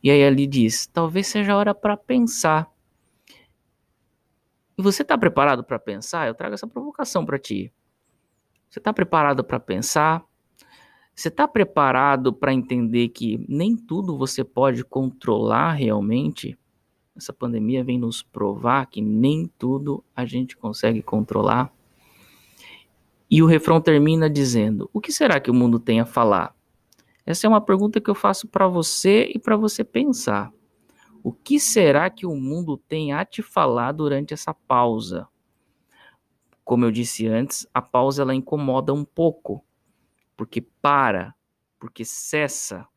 E 0.04 0.12
aí 0.12 0.22
ali 0.22 0.46
diz, 0.46 0.86
talvez 0.88 1.27
seja 1.27 1.56
hora 1.56 1.74
para 1.74 1.96
pensar 1.96 2.70
e 4.77 4.81
você 4.81 5.01
está 5.01 5.17
preparado 5.17 5.63
para 5.63 5.79
pensar? 5.79 6.27
Eu 6.27 6.36
trago 6.36 6.53
essa 6.53 6.67
provocação 6.67 7.25
para 7.25 7.39
ti. 7.39 7.74
Você 8.69 8.79
está 8.79 8.93
preparado 8.93 9.43
para 9.43 9.60
pensar? 9.60 10.24
Você 11.15 11.29
está 11.29 11.48
preparado 11.48 12.31
para 12.31 12.53
entender 12.53 13.10
que 13.10 13.43
nem 13.50 13.75
tudo 13.75 14.15
você 14.15 14.43
pode 14.43 14.84
controlar 14.84 15.72
realmente? 15.72 16.57
Essa 17.15 17.34
pandemia 17.34 17.84
vem 17.84 17.98
nos 17.98 18.22
provar 18.22 18.86
que 18.86 19.01
nem 19.01 19.50
tudo 19.57 20.03
a 20.15 20.25
gente 20.25 20.55
consegue 20.55 21.01
controlar. 21.01 21.74
E 23.29 23.41
o 23.41 23.48
refrão 23.48 23.81
termina 23.81 24.29
dizendo: 24.29 24.88
O 24.93 25.01
que 25.01 25.12
será 25.12 25.39
que 25.39 25.50
o 25.50 25.53
mundo 25.53 25.79
tem 25.79 26.00
a 26.00 26.05
falar? 26.05 26.55
Essa 27.25 27.48
é 27.48 27.50
uma 27.50 27.60
pergunta 27.60 28.00
que 28.00 28.10
eu 28.10 28.15
faço 28.15 28.48
para 28.48 28.67
você 28.67 29.29
e 29.34 29.39
para 29.39 29.57
você 29.57 29.84
pensar. 29.84 30.53
O 31.24 31.32
que 31.32 31.60
será 31.60 32.10
que 32.10 32.26
o 32.26 32.36
mundo 32.36 32.78
tem 32.78 33.14
a 33.14 33.26
te 33.26 33.42
falar 33.42 33.92
durante 33.92 34.34
essa 34.34 34.54
pausa? 34.54 35.28
Como 36.64 36.86
eu 36.86 36.92
disse 36.92 37.28
antes, 37.28 37.68
a 37.74 37.82
pausa 37.82 38.22
ela 38.22 38.36
incomoda 38.36 38.94
um 38.94 39.06
pouco, 39.06 39.64
porque 40.36 40.62
para, 40.62 41.34
porque 41.80 42.04
cessa. 42.04 42.88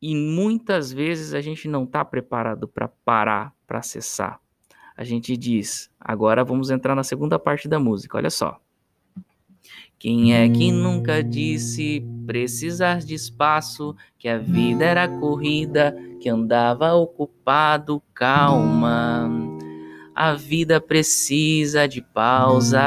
E 0.00 0.14
muitas 0.14 0.92
vezes 0.92 1.32
a 1.32 1.40
gente 1.40 1.66
não 1.66 1.84
está 1.84 2.04
preparado 2.04 2.68
para 2.68 2.88
parar, 2.88 3.54
para 3.66 3.80
cessar. 3.80 4.40
A 4.96 5.02
gente 5.02 5.36
diz, 5.36 5.90
agora 5.98 6.44
vamos 6.44 6.70
entrar 6.70 6.94
na 6.94 7.02
segunda 7.02 7.38
parte 7.38 7.66
da 7.66 7.80
música, 7.80 8.18
olha 8.18 8.30
só. 8.30 8.60
Quem 9.98 10.34
é 10.34 10.46
que 10.48 10.70
nunca 10.70 11.24
disse 11.24 12.04
precisar 12.26 12.98
de 12.98 13.14
espaço, 13.14 13.96
que 14.18 14.28
a 14.28 14.36
vida 14.36 14.84
era 14.84 15.08
corrida, 15.08 15.96
que 16.24 16.30
andava 16.30 16.94
ocupado, 16.94 18.02
calma. 18.14 19.30
A 20.14 20.32
vida 20.32 20.80
precisa 20.80 21.86
de 21.86 22.00
pausa. 22.00 22.80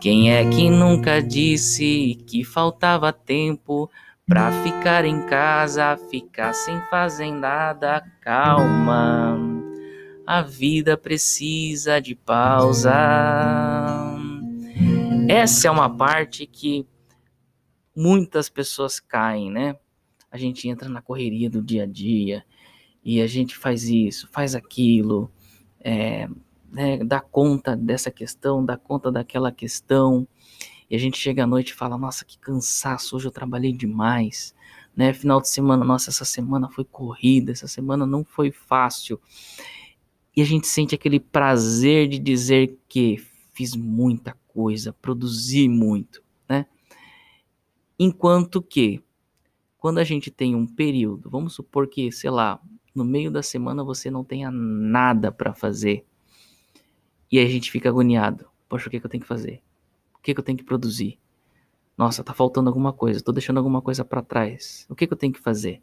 Quem 0.00 0.32
é 0.32 0.48
que 0.48 0.70
nunca 0.70 1.20
disse 1.20 2.22
que 2.24 2.44
faltava 2.44 3.12
tempo 3.12 3.90
pra 4.24 4.52
ficar 4.62 5.04
em 5.04 5.26
casa, 5.26 5.96
ficar 6.08 6.52
sem 6.52 6.80
fazer 6.82 7.32
nada, 7.32 8.00
calma 8.20 9.36
a 10.24 10.40
vida 10.40 10.96
precisa 10.96 12.00
de 12.00 12.14
pausa. 12.14 12.94
Essa 15.28 15.66
é 15.66 15.70
uma 15.70 15.90
parte 15.90 16.46
que 16.46 16.86
muitas 17.94 18.48
pessoas 18.48 19.00
caem, 19.00 19.50
né? 19.50 19.74
A 20.32 20.38
gente 20.38 20.68
entra 20.68 20.88
na 20.88 21.02
correria 21.02 21.48
do 21.48 21.62
dia 21.62 21.84
a 21.84 21.86
dia 21.86 22.44
e 23.04 23.20
a 23.20 23.26
gente 23.26 23.56
faz 23.56 23.84
isso, 23.84 24.28
faz 24.32 24.54
aquilo, 24.54 25.30
é, 25.78 26.26
né, 26.72 27.04
dá 27.04 27.20
conta 27.20 27.76
dessa 27.76 28.10
questão, 28.10 28.64
dá 28.64 28.76
conta 28.76 29.12
daquela 29.12 29.52
questão, 29.52 30.26
e 30.88 30.96
a 30.96 30.98
gente 30.98 31.18
chega 31.18 31.44
à 31.44 31.46
noite 31.46 31.70
e 31.70 31.74
fala: 31.74 31.98
Nossa, 31.98 32.24
que 32.24 32.38
cansaço, 32.38 33.16
hoje 33.16 33.26
eu 33.26 33.32
trabalhei 33.32 33.72
demais. 33.72 34.54
Né? 34.94 35.12
Final 35.12 35.40
de 35.40 35.48
semana, 35.48 35.84
nossa, 35.84 36.10
essa 36.10 36.24
semana 36.24 36.68
foi 36.68 36.84
corrida, 36.84 37.52
essa 37.52 37.66
semana 37.66 38.06
não 38.06 38.24
foi 38.24 38.50
fácil 38.50 39.18
e 40.34 40.40
a 40.40 40.44
gente 40.44 40.66
sente 40.66 40.94
aquele 40.94 41.20
prazer 41.20 42.08
de 42.08 42.18
dizer 42.18 42.78
que 42.88 43.22
fiz 43.52 43.76
muita 43.76 44.36
coisa, 44.48 44.92
produzi 44.92 45.68
muito, 45.68 46.22
né? 46.48 46.66
Enquanto 47.98 48.62
que 48.62 49.02
quando 49.82 49.98
a 49.98 50.04
gente 50.04 50.30
tem 50.30 50.54
um 50.54 50.64
período, 50.64 51.28
vamos 51.28 51.54
supor 51.54 51.88
que, 51.88 52.12
sei 52.12 52.30
lá, 52.30 52.60
no 52.94 53.04
meio 53.04 53.32
da 53.32 53.42
semana 53.42 53.82
você 53.82 54.12
não 54.12 54.22
tenha 54.22 54.48
nada 54.48 55.32
para 55.32 55.52
fazer. 55.52 56.06
E 57.28 57.40
a 57.40 57.46
gente 57.46 57.68
fica 57.68 57.88
agoniado. 57.88 58.46
Poxa, 58.68 58.86
o 58.86 58.90
que, 58.92 59.00
que 59.00 59.06
eu 59.06 59.10
tenho 59.10 59.22
que 59.22 59.26
fazer? 59.26 59.60
O 60.14 60.22
que, 60.22 60.32
que 60.32 60.38
eu 60.38 60.44
tenho 60.44 60.56
que 60.56 60.62
produzir? 60.62 61.18
Nossa, 61.98 62.22
tá 62.22 62.32
faltando 62.32 62.68
alguma 62.68 62.92
coisa, 62.92 63.20
tô 63.20 63.32
deixando 63.32 63.56
alguma 63.56 63.82
coisa 63.82 64.04
para 64.04 64.22
trás. 64.22 64.86
O 64.88 64.94
que, 64.94 65.04
que 65.04 65.12
eu 65.12 65.18
tenho 65.18 65.32
que 65.32 65.40
fazer? 65.40 65.82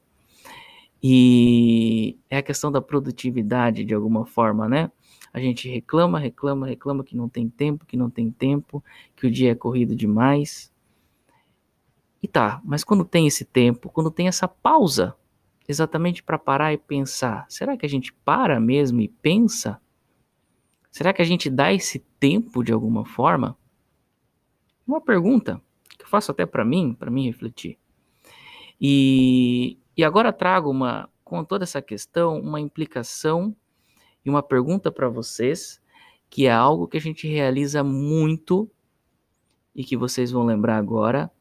E 1.03 2.18
é 2.29 2.38
a 2.38 2.41
questão 2.41 2.72
da 2.72 2.82
produtividade 2.82 3.84
de 3.84 3.94
alguma 3.94 4.25
forma, 4.25 4.70
né? 4.70 4.89
A 5.34 5.41
gente 5.41 5.68
reclama, 5.68 6.18
reclama, 6.18 6.65
reclama 6.65 7.03
que 7.03 7.18
não 7.18 7.27
tem 7.27 7.50
tempo, 7.50 7.86
que 7.86 7.98
não 7.98 8.10
tem 8.10 8.32
tempo, 8.32 8.82
que 9.18 9.27
o 9.27 9.32
dia 9.32 9.51
é 9.51 9.56
corrido 9.56 9.94
demais. 9.94 10.72
E 12.21 12.27
tá, 12.27 12.61
mas 12.63 12.83
quando 12.83 13.05
tem 13.05 13.27
esse 13.27 13.45
tempo, 13.45 13.89
quando 13.89 14.11
tem 14.11 14.27
essa 14.27 14.47
pausa, 14.47 15.15
exatamente 15.67 16.21
para 16.23 16.38
parar 16.38 16.73
e 16.73 16.77
pensar, 16.77 17.45
será 17.47 17.77
que 17.77 17.85
a 17.85 17.89
gente 17.89 18.11
para 18.11 18.59
mesmo 18.59 18.99
e 19.01 19.07
pensa? 19.07 19.79
Será 20.91 21.13
que 21.13 21.21
a 21.21 21.25
gente 21.25 21.49
dá 21.49 21.71
esse 21.71 21.99
tempo 22.19 22.63
de 22.63 22.73
alguma 22.73 23.05
forma? 23.05 23.57
Uma 24.85 24.99
pergunta 24.99 25.61
que 25.97 26.03
eu 26.03 26.07
faço 26.07 26.31
até 26.31 26.45
para 26.45 26.65
mim, 26.65 26.93
para 26.93 27.11
mim 27.11 27.25
refletir. 27.25 27.77
E, 28.81 29.77
e 29.95 30.03
agora 30.03 30.33
trago 30.33 30.69
uma, 30.69 31.09
com 31.23 31.43
toda 31.43 31.63
essa 31.63 31.81
questão, 31.81 32.39
uma 32.39 32.59
implicação 32.59 33.55
e 34.25 34.29
uma 34.29 34.41
pergunta 34.41 34.91
para 34.91 35.07
vocês, 35.07 35.79
que 36.29 36.47
é 36.47 36.51
algo 36.51 36.88
que 36.88 36.97
a 36.97 37.01
gente 37.01 37.27
realiza 37.27 37.83
muito 37.83 38.69
e 39.75 39.83
que 39.83 39.95
vocês 39.95 40.31
vão 40.31 40.43
lembrar 40.43 40.77
agora, 40.77 41.31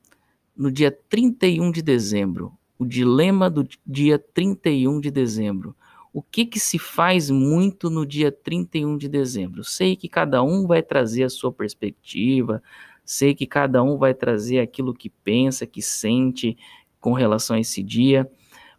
no 0.58 0.72
dia 0.72 0.90
31 0.90 1.70
de 1.70 1.80
dezembro. 1.80 2.52
O 2.76 2.84
dilema 2.84 3.48
do 3.48 3.66
dia 3.86 4.18
31 4.18 5.00
de 5.00 5.10
dezembro. 5.10 5.74
O 6.12 6.20
que, 6.20 6.44
que 6.44 6.58
se 6.58 6.78
faz 6.78 7.30
muito 7.30 7.88
no 7.88 8.04
dia 8.04 8.32
31 8.32 8.96
de 8.96 9.08
dezembro? 9.08 9.62
Sei 9.62 9.94
que 9.94 10.08
cada 10.08 10.42
um 10.42 10.66
vai 10.66 10.82
trazer 10.82 11.22
a 11.22 11.30
sua 11.30 11.52
perspectiva, 11.52 12.60
sei 13.04 13.34
que 13.34 13.46
cada 13.46 13.82
um 13.82 13.96
vai 13.96 14.12
trazer 14.12 14.58
aquilo 14.58 14.92
que 14.92 15.08
pensa, 15.08 15.66
que 15.66 15.80
sente 15.80 16.56
com 17.00 17.12
relação 17.12 17.56
a 17.56 17.60
esse 17.60 17.82
dia, 17.82 18.28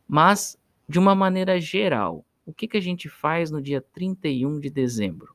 mas 0.08 0.58
de 0.88 1.00
uma 1.00 1.16
maneira 1.16 1.62
geral, 1.62 2.26
o 2.46 2.52
que, 2.52 2.68
que 2.68 2.78
a 2.78 2.82
gente 2.82 3.08
faz 3.08 3.52
no 3.52 3.62
dia 3.62 3.80
31 3.80 4.60
de 4.60 4.70
dezembro? 4.70 5.34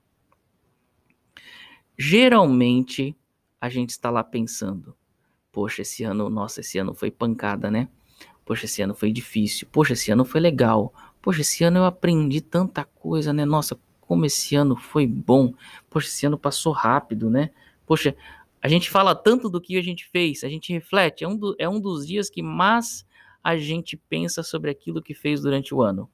Geralmente, 1.96 3.16
a 3.60 3.68
gente 3.68 3.90
está 3.90 4.10
lá 4.10 4.22
pensando: 4.22 4.94
poxa, 5.54 5.82
esse 5.82 6.02
ano, 6.02 6.28
nossa, 6.28 6.60
esse 6.60 6.76
ano 6.78 6.92
foi 6.92 7.12
pancada, 7.12 7.70
né? 7.70 7.88
Poxa, 8.44 8.64
esse 8.64 8.82
ano 8.82 8.92
foi 8.92 9.12
difícil. 9.12 9.68
Poxa, 9.70 9.92
esse 9.92 10.10
ano 10.10 10.24
foi 10.24 10.40
legal. 10.40 10.92
Poxa, 11.22 11.42
esse 11.42 11.62
ano 11.62 11.78
eu 11.78 11.84
aprendi 11.84 12.40
tanta 12.40 12.84
coisa, 12.84 13.32
né? 13.32 13.44
Nossa, 13.44 13.78
como 14.00 14.26
esse 14.26 14.56
ano 14.56 14.74
foi 14.76 15.06
bom. 15.06 15.54
Poxa, 15.88 16.08
esse 16.08 16.26
ano 16.26 16.36
passou 16.36 16.72
rápido, 16.72 17.30
né? 17.30 17.50
Poxa, 17.86 18.16
a 18.60 18.68
gente 18.68 18.90
fala 18.90 19.14
tanto 19.14 19.48
do 19.48 19.60
que 19.60 19.78
a 19.78 19.82
gente 19.82 20.06
fez, 20.08 20.42
a 20.42 20.48
gente 20.48 20.72
reflete. 20.72 21.22
É 21.22 21.28
um, 21.28 21.36
do, 21.36 21.54
é 21.56 21.68
um 21.68 21.80
dos 21.80 22.04
dias 22.04 22.28
que 22.28 22.42
mais 22.42 23.06
a 23.42 23.56
gente 23.56 23.96
pensa 23.96 24.42
sobre 24.42 24.70
aquilo 24.70 25.00
que 25.00 25.14
fez 25.14 25.40
durante 25.40 25.72
o 25.72 25.80
ano. 25.80 26.10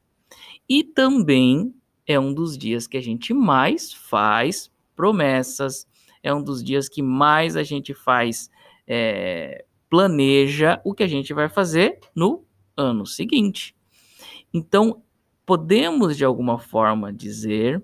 E 0.68 0.84
também 0.84 1.74
é 2.06 2.20
um 2.20 2.34
dos 2.34 2.58
dias 2.58 2.86
que 2.86 2.98
a 2.98 3.00
gente 3.00 3.32
mais 3.32 3.92
faz 3.92 4.70
promessas, 4.94 5.88
é 6.22 6.34
um 6.34 6.42
dos 6.42 6.62
dias 6.62 6.88
que 6.88 7.02
mais 7.02 7.56
a 7.56 7.62
gente 7.62 7.94
faz, 7.94 8.50
é, 8.92 9.64
planeja 9.88 10.80
o 10.84 10.92
que 10.92 11.04
a 11.04 11.06
gente 11.06 11.32
vai 11.32 11.48
fazer 11.48 12.00
no 12.12 12.44
ano 12.76 13.06
seguinte. 13.06 13.72
Então, 14.52 15.00
podemos 15.46 16.16
de 16.16 16.24
alguma 16.24 16.58
forma 16.58 17.12
dizer 17.12 17.80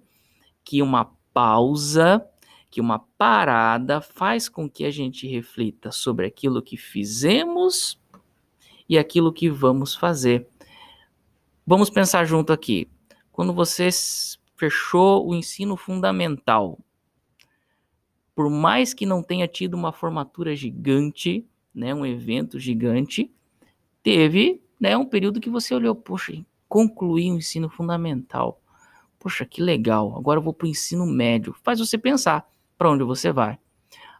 que 0.64 0.82
uma 0.82 1.12
pausa, 1.32 2.26
que 2.68 2.80
uma 2.80 2.98
parada 2.98 4.00
faz 4.00 4.48
com 4.48 4.68
que 4.68 4.84
a 4.84 4.90
gente 4.90 5.28
reflita 5.28 5.92
sobre 5.92 6.26
aquilo 6.26 6.60
que 6.60 6.76
fizemos 6.76 8.00
e 8.88 8.98
aquilo 8.98 9.32
que 9.32 9.48
vamos 9.48 9.94
fazer. 9.94 10.48
Vamos 11.64 11.88
pensar 11.88 12.24
junto 12.24 12.52
aqui. 12.52 12.88
Quando 13.30 13.52
você 13.52 13.90
fechou 14.56 15.28
o 15.28 15.36
ensino 15.36 15.76
fundamental, 15.76 16.80
por 18.36 18.50
mais 18.50 18.92
que 18.92 19.06
não 19.06 19.22
tenha 19.22 19.48
tido 19.48 19.72
uma 19.72 19.92
formatura 19.92 20.54
gigante, 20.54 21.46
né, 21.74 21.94
um 21.94 22.04
evento 22.04 22.60
gigante, 22.60 23.32
teve 24.02 24.60
né, 24.78 24.94
um 24.94 25.06
período 25.06 25.40
que 25.40 25.48
você 25.48 25.74
olhou, 25.74 25.94
poxa, 25.94 26.44
concluí 26.68 27.32
o 27.32 27.36
ensino 27.36 27.70
fundamental. 27.70 28.60
Poxa, 29.18 29.46
que 29.46 29.62
legal. 29.62 30.14
Agora 30.18 30.38
eu 30.38 30.44
vou 30.44 30.52
para 30.52 30.66
o 30.66 30.68
ensino 30.68 31.06
médio. 31.06 31.56
Faz 31.62 31.78
você 31.80 31.96
pensar 31.96 32.46
para 32.76 32.90
onde 32.90 33.02
você 33.02 33.32
vai. 33.32 33.58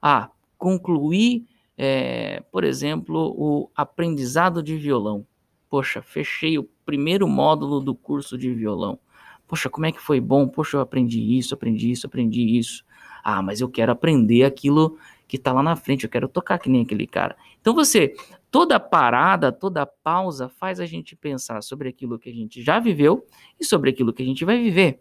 Ah, 0.01 0.31
concluí, 0.57 1.45
é, 1.77 2.43
por 2.51 2.65
exemplo, 2.65 3.35
o 3.37 3.71
aprendizado 3.77 4.63
de 4.63 4.79
violão. 4.79 5.27
Poxa, 5.69 6.01
fechei 6.01 6.59
o 6.59 6.65
primeiro 6.87 7.29
módulo 7.29 7.81
do 7.83 7.95
curso 7.95 8.39
de 8.39 8.55
violão. 8.55 8.99
Poxa, 9.47 9.69
como 9.69 9.85
é 9.85 9.93
que 9.93 10.01
foi 10.01 10.21
bom? 10.21 10.49
Poxa, 10.49 10.79
eu 10.79 10.81
aprendi 10.81 11.21
isso, 11.37 11.53
aprendi 11.53 11.91
isso, 11.91 12.07
aprendi 12.07 12.57
isso. 12.57 12.83
Ah, 13.29 13.43
mas 13.43 13.61
eu 13.61 13.69
quero 13.69 13.91
aprender 13.91 14.45
aquilo 14.45 14.97
que 15.27 15.37
está 15.37 15.53
lá 15.53 15.61
na 15.61 15.75
frente, 15.75 16.05
eu 16.05 16.09
quero 16.09 16.29
tocar 16.29 16.61
que 16.61 16.71
nem 16.71 16.83
aquele 16.83 17.09
cara. 17.09 17.37
Então 17.61 17.75
você, 17.75 18.15
toda 18.53 18.79
parada, 18.79 19.51
toda 19.51 19.85
pausa 19.85 20.49
faz 20.49 20.79
a 20.79 20.87
gente 20.87 21.17
pensar 21.17 21.61
sobre 21.61 21.89
aquilo 21.89 22.21
que 22.21 22.31
a 22.31 22.33
gente 22.33 22.63
já 22.63 22.79
viveu 22.79 23.27
e 23.59 23.65
sobre 23.65 23.91
aquilo 23.91 24.13
que 24.13 24.23
a 24.23 24.25
gente 24.25 24.45
vai 24.45 24.63
viver. 24.63 25.01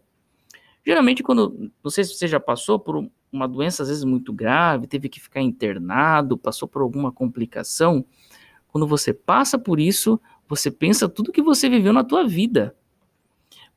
Geralmente, 0.84 1.22
quando, 1.22 1.70
não 1.84 1.88
sei 1.88 2.02
se 2.02 2.14
você 2.16 2.26
já 2.26 2.40
passou 2.40 2.80
por 2.80 3.08
uma 3.30 3.46
doença 3.46 3.84
às 3.84 3.90
vezes 3.90 4.02
muito 4.02 4.32
grave, 4.32 4.88
teve 4.88 5.08
que 5.08 5.20
ficar 5.20 5.40
internado, 5.40 6.36
passou 6.36 6.66
por 6.66 6.82
alguma 6.82 7.12
complicação, 7.12 8.04
quando 8.66 8.88
você 8.88 9.14
passa 9.14 9.56
por 9.56 9.78
isso, 9.78 10.20
você 10.48 10.68
pensa 10.68 11.08
tudo 11.08 11.30
que 11.30 11.40
você 11.40 11.68
viveu 11.68 11.92
na 11.92 12.02
tua 12.02 12.26
vida. 12.26 12.74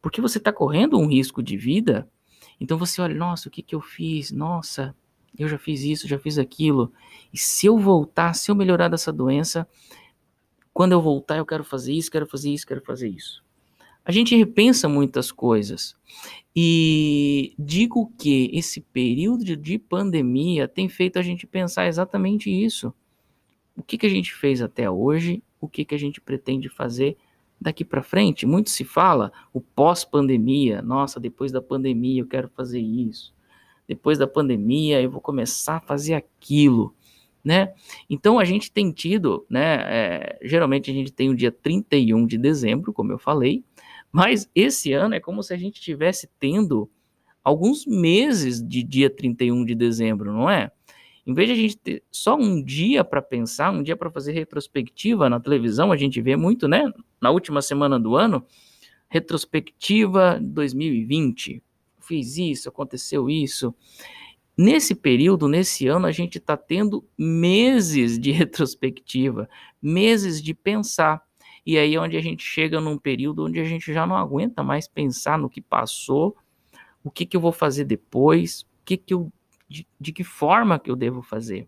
Porque 0.01 0.19
você 0.19 0.39
está 0.39 0.51
correndo 0.51 0.97
um 0.97 1.05
risco 1.05 1.43
de 1.43 1.55
vida, 1.55 2.09
então 2.60 2.78
você 2.78 3.02
olha, 3.02 3.15
nossa, 3.15 3.48
o 3.48 3.52
que, 3.52 3.62
que 3.62 3.76
eu 3.76 3.82
fiz? 3.82 4.32
Nossa, 4.32 4.95
eu 5.38 5.48
já 5.48 5.58
fiz 5.58 5.82
isso, 5.82 6.08
já 6.08 6.19
fiz 6.19 6.38
aquilo. 6.38 6.91
E 7.32 7.38
se 7.38 7.65
eu 7.65 7.78
voltar, 7.78 8.34
se 8.34 8.52
eu 8.52 8.56
melhorar 8.56 8.89
dessa 8.89 9.12
doença, 9.12 9.67
quando 10.74 10.91
eu 10.91 11.02
voltar, 11.02 11.38
eu 11.38 11.45
quero 11.45 11.63
fazer 11.63 11.93
isso, 11.93 12.12
quero 12.12 12.26
fazer 12.26 12.52
isso, 12.52 12.67
quero 12.67 12.82
fazer 12.82 13.10
isso. 13.10 13.43
A 14.04 14.12
gente 14.12 14.36
repensa 14.36 14.89
muitas 14.89 15.32
coisas. 15.32 15.95
E 16.56 17.54
digo 17.60 18.12
que 18.17 18.50
esse 18.54 18.82
período 18.82 19.56
de 19.56 19.78
pandemia 19.78 20.67
tem 20.67 20.89
feito 20.89 21.19
a 21.19 21.22
gente 21.22 21.45
pensar 21.45 21.88
exatamente 21.88 22.50
isso. 22.50 22.93
O 23.78 23.84
que, 23.84 23.98
que 23.98 24.06
a 24.06 24.10
gente 24.10 24.34
fez 24.34 24.62
até 24.62 24.89
hoje 24.89 25.43
o 25.62 25.67
que, 25.67 25.84
que 25.84 25.95
a 25.95 25.98
gente 25.98 26.22
pretende 26.22 26.69
fazer 26.69 27.17
daqui 27.60 27.84
para 27.84 28.02
frente. 28.02 28.45
Muito 28.45 28.69
se 28.69 28.84
fala 28.84 29.32
o 29.54 29.60
pós-pandemia. 29.60 30.82
Nossa, 30.82 31.19
depois 31.19 31.52
da 31.52 31.62
pandemia 31.62 32.22
eu 32.22 32.28
quero 32.28 32.50
fazer 32.50 32.80
isso. 32.80 33.34
Depois 33.88 34.17
da 34.17 34.28
pandemia 34.28 35.02
eu 35.02 35.10
vou 35.10 35.22
começar 35.22 35.78
a 35.78 35.82
fazer 35.82 36.13
aquilo, 36.13 36.93
né? 37.43 37.74
Então 38.10 38.38
a 38.38 38.45
gente 38.45 38.72
tem 38.72 38.91
tido, 38.91 39.45
né? 39.50 39.78
É, 39.88 40.39
geralmente 40.43 40.91
a 40.91 40.93
gente 40.93 41.12
tem 41.12 41.30
o 41.30 41.36
dia 41.36 41.52
31 41.52 42.26
de 42.28 42.38
dezembro, 42.38 42.93
como 42.93 43.12
eu 43.12 43.17
falei, 43.17 43.63
mas 44.12 44.50
esse 44.54 44.93
ano 44.93 45.15
é 45.15 45.19
como 45.19 45.41
se 45.41 45.54
a 45.54 45.58
gente 45.58 45.80
estivesse 45.80 46.30
tendo 46.39 46.89
alguns 47.43 47.86
meses 47.86 48.62
de 48.62 48.84
dia 48.84 49.10
31 49.10 49.65
de 49.65 49.74
dezembro, 49.74 50.32
não 50.32 50.50
é? 50.50 50.72
Em 51.30 51.34
vez 51.36 51.48
de 51.48 51.54
a 51.54 51.56
gente 51.56 51.78
ter 51.78 52.04
só 52.12 52.36
um 52.36 52.60
dia 52.60 53.04
para 53.04 53.22
pensar, 53.22 53.70
um 53.70 53.84
dia 53.84 53.96
para 53.96 54.10
fazer 54.10 54.32
retrospectiva 54.32 55.30
na 55.30 55.39
televisão, 55.39 55.92
a 55.92 55.96
gente 55.96 56.20
vê 56.20 56.36
muito, 56.36 56.68
né? 56.68 56.92
Na 57.22 57.30
última 57.30 57.62
semana 57.62 58.00
do 58.00 58.15
ano, 58.15 58.44
retrospectiva 59.08 60.39
2020. 60.42 61.62
Fiz 62.00 62.36
isso, 62.36 62.68
aconteceu 62.68 63.30
isso. 63.30 63.76
Nesse 64.58 64.96
período, 64.96 65.48
nesse 65.48 65.86
ano, 65.86 66.08
a 66.08 66.12
gente 66.12 66.39
está 66.39 66.58
tendo 66.58 67.08
meses 67.15 68.18
de 68.18 68.32
retrospectiva, 68.34 69.48
meses 69.80 70.42
de 70.42 70.56
pensar. 70.56 71.22
E 71.63 71.78
aí 71.78 71.94
é 71.94 72.02
onde 72.02 72.18
a 72.18 72.22
gente 72.22 72.44
chega 72.44 72.82
num 72.82 72.98
período 72.98 73.46
onde 73.46 73.60
a 73.60 73.65
gente 73.65 73.94
já 73.94 74.08
não 74.08 74.15
aguenta 74.15 74.63
mais 74.63 74.88
pensar 74.88 75.38
no 75.38 75.48
que 75.48 75.62
passou, 75.62 76.36
o 77.04 77.12
que, 77.12 77.24
que 77.24 77.38
eu 77.38 77.42
vou 77.42 77.52
fazer 77.52 77.86
depois, 77.86 78.62
o 78.62 78.65
que, 78.84 78.98
que 78.98 79.13
eu 79.13 79.32
de, 79.69 79.88
de 79.99 80.12
que 80.12 80.23
forma 80.23 80.79
que 80.79 80.89
eu 80.89 80.95
devo 80.95 81.21
fazer. 81.21 81.67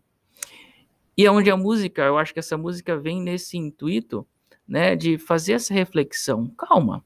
E 1.15 1.25
é 1.25 1.31
onde 1.31 1.51
a 1.51 1.57
música, 1.57 2.01
eu 2.01 2.17
acho 2.17 2.33
que 2.33 2.39
essa 2.39 2.57
música 2.57 2.97
vem 2.97 3.21
nesse 3.21 3.57
intuito, 3.57 4.27
né, 4.67 4.95
de 4.95 5.17
fazer 5.17 5.53
essa 5.53 5.73
reflexão. 5.73 6.47
Calma. 6.57 7.05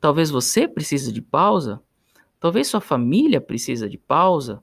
Talvez 0.00 0.30
você 0.30 0.66
precise 0.66 1.12
de 1.12 1.20
pausa, 1.20 1.82
talvez 2.38 2.68
sua 2.68 2.80
família 2.80 3.40
precisa 3.40 3.88
de 3.88 3.98
pausa, 3.98 4.62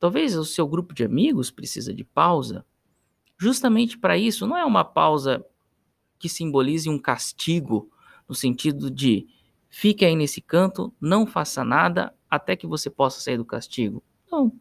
talvez 0.00 0.36
o 0.36 0.44
seu 0.44 0.66
grupo 0.66 0.94
de 0.94 1.04
amigos 1.04 1.50
precisa 1.50 1.94
de 1.94 2.02
pausa. 2.02 2.64
Justamente 3.38 3.98
para 3.98 4.16
isso, 4.16 4.46
não 4.46 4.56
é 4.56 4.64
uma 4.64 4.84
pausa 4.84 5.44
que 6.18 6.28
simbolize 6.28 6.88
um 6.88 6.98
castigo, 6.98 7.90
no 8.26 8.34
sentido 8.34 8.90
de 8.90 9.26
fique 9.68 10.04
aí 10.04 10.16
nesse 10.16 10.40
canto, 10.40 10.94
não 11.00 11.26
faça 11.26 11.62
nada 11.62 12.14
até 12.30 12.56
que 12.56 12.66
você 12.66 12.88
possa 12.88 13.20
sair 13.20 13.36
do 13.36 13.44
castigo. 13.44 14.02
Não. 14.34 14.52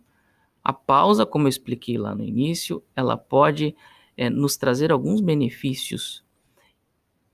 A 0.64 0.72
pausa, 0.72 1.26
como 1.26 1.46
eu 1.46 1.50
expliquei 1.50 1.98
lá 1.98 2.14
no 2.16 2.24
início, 2.24 2.84
ela 2.96 3.18
pode 3.18 3.76
é, 4.16 4.30
nos 4.30 4.56
trazer 4.56 4.92
alguns 4.92 5.20
benefícios 5.20 6.24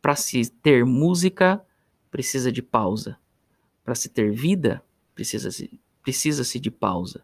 para 0.02 0.16
se 0.16 0.50
ter 0.50 0.86
música, 0.86 1.62
precisa 2.10 2.52
de 2.52 2.62
pausa. 2.62 3.20
Para 3.84 3.94
se 3.94 4.10
ter 4.10 4.32
vida, 4.32 4.82
precisa-se 5.14 5.80
precisa 6.02 6.44
-se 6.44 6.60
de 6.60 6.72
pausa. 6.72 7.24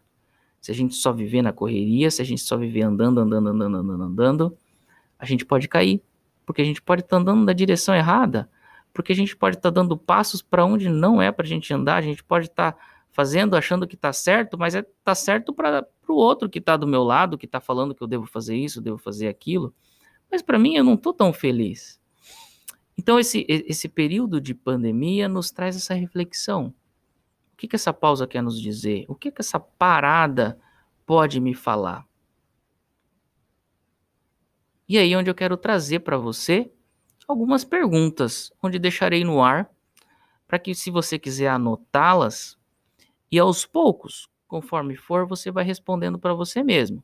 Se 0.60 0.70
a 0.70 0.74
gente 0.74 0.94
só 0.94 1.12
viver 1.12 1.42
na 1.42 1.52
correria, 1.52 2.10
se 2.10 2.20
a 2.20 2.24
gente 2.24 2.42
só 2.42 2.56
viver 2.56 2.82
andando, 2.82 3.20
andando, 3.20 3.48
andando, 3.48 3.76
andando, 3.76 4.02
andando, 4.02 4.58
a 5.18 5.24
gente 5.24 5.44
pode 5.44 5.66
cair. 5.66 6.02
Porque 6.44 6.62
a 6.62 6.64
gente 6.64 6.82
pode 6.82 7.02
estar 7.02 7.16
tá 7.16 7.22
andando 7.22 7.44
na 7.44 7.52
direção 7.52 7.94
errada. 7.94 8.48
Porque 8.92 9.12
a 9.12 9.16
gente 9.16 9.36
pode 9.36 9.56
estar 9.56 9.72
tá 9.72 9.74
dando 9.80 9.96
passos 9.96 10.42
para 10.42 10.64
onde 10.64 10.88
não 10.88 11.20
é 11.20 11.32
para 11.32 11.44
a 11.44 11.48
gente 11.48 11.72
andar. 11.72 11.96
A 11.96 12.02
gente 12.02 12.22
pode 12.22 12.46
estar 12.46 12.72
tá 12.72 12.78
fazendo, 13.16 13.56
achando 13.56 13.88
que 13.88 13.94
está 13.94 14.12
certo, 14.12 14.58
mas 14.58 14.74
é 14.74 14.82
tá 15.02 15.14
certo 15.14 15.54
para 15.54 15.88
o 16.06 16.12
outro 16.12 16.50
que 16.50 16.58
está 16.58 16.76
do 16.76 16.86
meu 16.86 17.02
lado, 17.02 17.38
que 17.38 17.46
está 17.46 17.58
falando 17.62 17.94
que 17.94 18.02
eu 18.02 18.06
devo 18.06 18.26
fazer 18.26 18.54
isso, 18.54 18.78
devo 18.78 18.98
fazer 18.98 19.26
aquilo. 19.26 19.74
Mas 20.30 20.42
para 20.42 20.58
mim 20.58 20.74
eu 20.74 20.84
não 20.84 20.92
estou 20.92 21.14
tão 21.14 21.32
feliz. 21.32 21.98
Então 22.96 23.18
esse, 23.18 23.46
esse 23.48 23.88
período 23.88 24.38
de 24.38 24.52
pandemia 24.52 25.30
nos 25.30 25.50
traz 25.50 25.74
essa 25.76 25.94
reflexão. 25.94 26.74
O 27.54 27.56
que, 27.56 27.66
que 27.66 27.74
essa 27.74 27.90
pausa 27.90 28.26
quer 28.26 28.42
nos 28.42 28.60
dizer? 28.60 29.06
O 29.08 29.14
que, 29.14 29.30
que 29.30 29.40
essa 29.40 29.58
parada 29.58 30.60
pode 31.06 31.40
me 31.40 31.54
falar? 31.54 32.06
E 34.86 34.98
aí 34.98 35.16
onde 35.16 35.30
eu 35.30 35.34
quero 35.34 35.56
trazer 35.56 36.00
para 36.00 36.18
você 36.18 36.70
algumas 37.26 37.64
perguntas, 37.64 38.52
onde 38.62 38.78
deixarei 38.78 39.24
no 39.24 39.42
ar 39.42 39.70
para 40.46 40.58
que 40.58 40.74
se 40.74 40.90
você 40.90 41.18
quiser 41.18 41.48
anotá-las 41.48 42.58
e 43.30 43.38
aos 43.38 43.66
poucos, 43.66 44.28
conforme 44.46 44.96
for, 44.96 45.26
você 45.26 45.50
vai 45.50 45.64
respondendo 45.64 46.18
para 46.18 46.34
você 46.34 46.62
mesmo. 46.62 47.02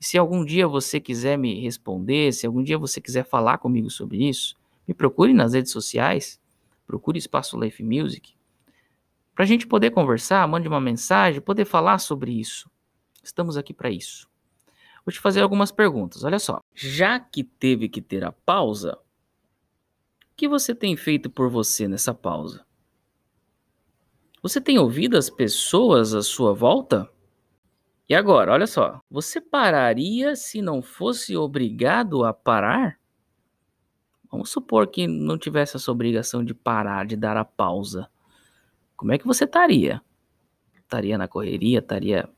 E 0.00 0.04
se 0.04 0.18
algum 0.18 0.44
dia 0.44 0.66
você 0.68 1.00
quiser 1.00 1.36
me 1.36 1.60
responder, 1.60 2.32
se 2.32 2.46
algum 2.46 2.62
dia 2.62 2.78
você 2.78 3.00
quiser 3.00 3.24
falar 3.24 3.58
comigo 3.58 3.90
sobre 3.90 4.28
isso, 4.28 4.56
me 4.86 4.94
procure 4.94 5.32
nas 5.32 5.54
redes 5.54 5.72
sociais, 5.72 6.40
procure 6.86 7.18
Espaço 7.18 7.58
Life 7.58 7.82
Music, 7.82 8.34
para 9.34 9.44
a 9.44 9.46
gente 9.46 9.66
poder 9.66 9.90
conversar, 9.90 10.46
mande 10.46 10.68
uma 10.68 10.80
mensagem, 10.80 11.40
poder 11.40 11.64
falar 11.64 11.98
sobre 11.98 12.32
isso. 12.32 12.70
Estamos 13.22 13.56
aqui 13.56 13.74
para 13.74 13.90
isso. 13.90 14.28
Vou 15.04 15.12
te 15.12 15.18
fazer 15.18 15.40
algumas 15.40 15.72
perguntas. 15.72 16.22
Olha 16.22 16.38
só. 16.38 16.60
Já 16.72 17.18
que 17.18 17.42
teve 17.42 17.88
que 17.88 18.00
ter 18.00 18.24
a 18.24 18.30
pausa, 18.30 18.96
o 18.96 20.36
que 20.36 20.46
você 20.46 20.74
tem 20.74 20.96
feito 20.96 21.28
por 21.28 21.50
você 21.50 21.88
nessa 21.88 22.14
pausa? 22.14 22.64
Você 24.44 24.60
tem 24.60 24.78
ouvido 24.78 25.18
as 25.18 25.28
pessoas 25.28 26.14
à 26.14 26.22
sua 26.22 26.54
volta? 26.54 27.10
E 28.08 28.14
agora, 28.14 28.52
olha 28.52 28.66
só. 28.68 29.00
Você 29.10 29.40
pararia 29.40 30.36
se 30.36 30.62
não 30.62 30.80
fosse 30.80 31.36
obrigado 31.36 32.24
a 32.24 32.32
parar? 32.32 33.00
Vamos 34.30 34.50
supor 34.50 34.86
que 34.86 35.08
não 35.08 35.36
tivesse 35.36 35.76
essa 35.76 35.90
obrigação 35.90 36.44
de 36.44 36.54
parar, 36.54 37.06
de 37.06 37.16
dar 37.16 37.36
a 37.36 37.44
pausa 37.44 38.08
como 38.96 39.12
é 39.12 39.18
que 39.18 39.26
você 39.26 39.44
estaria? 39.44 40.00
Estaria 40.74 41.18
na 41.18 41.26
correria, 41.26 41.80
estaria 41.80 42.28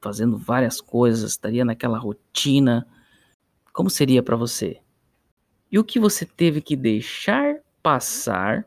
fazendo 0.00 0.36
várias 0.36 0.80
coisas, 0.80 1.30
estaria 1.30 1.64
naquela 1.64 1.98
rotina. 1.98 2.86
Como 3.72 3.88
seria 3.88 4.22
para 4.22 4.36
você? 4.36 4.80
E 5.70 5.78
o 5.78 5.84
que 5.84 6.00
você 6.00 6.26
teve 6.26 6.60
que 6.60 6.76
deixar 6.76 7.60
passar 7.82 8.66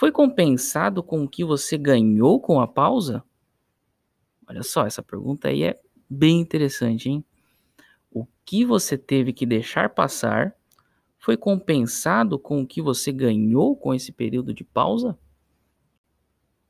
foi 0.00 0.10
compensado 0.10 1.02
com 1.02 1.24
o 1.24 1.28
que 1.28 1.44
você 1.44 1.76
ganhou 1.76 2.40
com 2.40 2.58
a 2.58 2.66
pausa? 2.66 3.22
Olha 4.48 4.62
só, 4.62 4.86
essa 4.86 5.02
pergunta 5.02 5.48
aí 5.48 5.62
é 5.62 5.78
bem 6.08 6.40
interessante, 6.40 7.10
hein? 7.10 7.22
O 8.10 8.26
que 8.42 8.64
você 8.64 8.96
teve 8.96 9.30
que 9.34 9.44
deixar 9.44 9.90
passar 9.90 10.56
foi 11.18 11.36
compensado 11.36 12.38
com 12.38 12.62
o 12.62 12.66
que 12.66 12.80
você 12.80 13.12
ganhou 13.12 13.76
com 13.76 13.92
esse 13.92 14.10
período 14.10 14.54
de 14.54 14.64
pausa? 14.64 15.18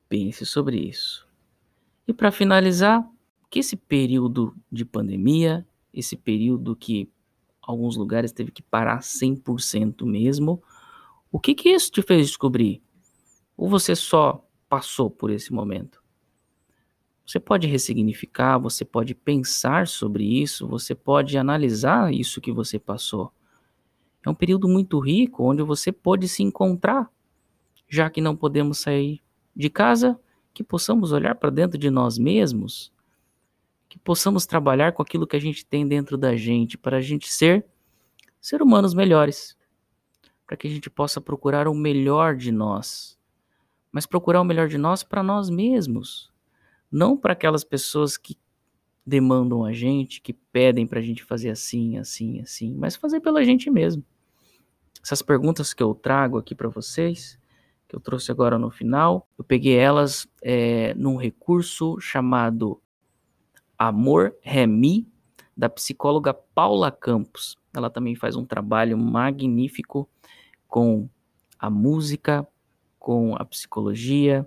Pense 0.08 0.44
sobre 0.44 0.78
isso. 0.78 1.24
E 2.08 2.12
para 2.12 2.32
finalizar, 2.32 3.08
que 3.48 3.60
esse 3.60 3.76
período 3.76 4.56
de 4.72 4.84
pandemia, 4.84 5.64
esse 5.94 6.16
período 6.16 6.74
que 6.74 7.08
alguns 7.62 7.96
lugares 7.96 8.32
teve 8.32 8.50
que 8.50 8.60
parar 8.60 8.98
100% 9.02 10.04
mesmo, 10.04 10.60
o 11.30 11.38
que 11.38 11.54
que 11.54 11.68
isso 11.68 11.92
te 11.92 12.02
fez 12.02 12.26
descobrir? 12.26 12.82
Ou 13.60 13.68
você 13.68 13.94
só 13.94 14.42
passou 14.70 15.10
por 15.10 15.30
esse 15.30 15.52
momento? 15.52 16.02
Você 17.26 17.38
pode 17.38 17.66
ressignificar, 17.66 18.56
você 18.56 18.86
pode 18.86 19.14
pensar 19.14 19.86
sobre 19.86 20.24
isso, 20.24 20.66
você 20.66 20.94
pode 20.94 21.36
analisar 21.36 22.10
isso 22.10 22.40
que 22.40 22.50
você 22.50 22.78
passou. 22.78 23.30
É 24.24 24.30
um 24.30 24.34
período 24.34 24.66
muito 24.66 24.98
rico 24.98 25.44
onde 25.44 25.62
você 25.62 25.92
pode 25.92 26.26
se 26.26 26.42
encontrar, 26.42 27.10
já 27.86 28.08
que 28.08 28.22
não 28.22 28.34
podemos 28.34 28.78
sair 28.78 29.20
de 29.54 29.68
casa, 29.68 30.18
que 30.54 30.64
possamos 30.64 31.12
olhar 31.12 31.34
para 31.34 31.50
dentro 31.50 31.76
de 31.76 31.90
nós 31.90 32.16
mesmos, 32.16 32.90
que 33.90 33.98
possamos 33.98 34.46
trabalhar 34.46 34.92
com 34.92 35.02
aquilo 35.02 35.26
que 35.26 35.36
a 35.36 35.40
gente 35.40 35.66
tem 35.66 35.86
dentro 35.86 36.16
da 36.16 36.34
gente, 36.34 36.78
para 36.78 36.96
a 36.96 37.02
gente 37.02 37.30
ser 37.30 37.66
ser 38.40 38.62
humanos 38.62 38.94
melhores, 38.94 39.54
para 40.46 40.56
que 40.56 40.66
a 40.66 40.70
gente 40.70 40.88
possa 40.88 41.20
procurar 41.20 41.68
o 41.68 41.74
melhor 41.74 42.34
de 42.34 42.50
nós, 42.50 43.19
mas 43.92 44.07
procurar 44.07 44.40
o 44.40 44.44
melhor 44.44 44.68
de 44.68 44.79
nós 44.79 45.03
para 45.03 45.22
nós 45.22 45.50
mesmos, 45.50 46.31
não 46.90 47.16
para 47.16 47.33
aquelas 47.33 47.64
pessoas 47.64 48.16
que 48.16 48.37
demandam 49.05 49.64
a 49.64 49.72
gente, 49.72 50.20
que 50.20 50.33
pedem 50.33 50.87
para 50.87 51.00
a 51.00 51.03
gente 51.03 51.24
fazer 51.24 51.50
assim, 51.50 51.98
assim, 51.98 52.40
assim, 52.40 52.74
mas 52.74 52.96
fazer 52.96 53.20
pela 53.20 53.44
gente 53.44 53.70
mesmo. 53.70 54.05
Essas 55.03 55.22
perguntas 55.22 55.72
que 55.72 55.83
eu 55.83 55.94
trago 55.94 56.38
aqui 56.38 56.55
para 56.55 56.68
vocês 56.68 57.40
que 57.90 57.96
eu 57.96 58.00
trouxe 58.00 58.31
agora 58.31 58.57
no 58.57 58.70
final. 58.70 59.29
Eu 59.37 59.42
peguei 59.42 59.76
elas 59.76 60.29
é, 60.40 60.94
num 60.94 61.16
recurso 61.16 61.98
chamado 61.98 62.81
Amor 63.76 64.33
Remi, 64.40 65.09
da 65.57 65.68
psicóloga 65.68 66.33
Paula 66.33 66.92
Campos. 66.92 67.59
Ela 67.74 67.90
também 67.90 68.14
faz 68.14 68.37
um 68.37 68.46
trabalho 68.46 68.96
magnífico 68.96 70.09
com 70.68 71.09
a 71.59 71.68
música, 71.68 72.46
com 73.00 73.34
a 73.34 73.44
psicologia. 73.44 74.46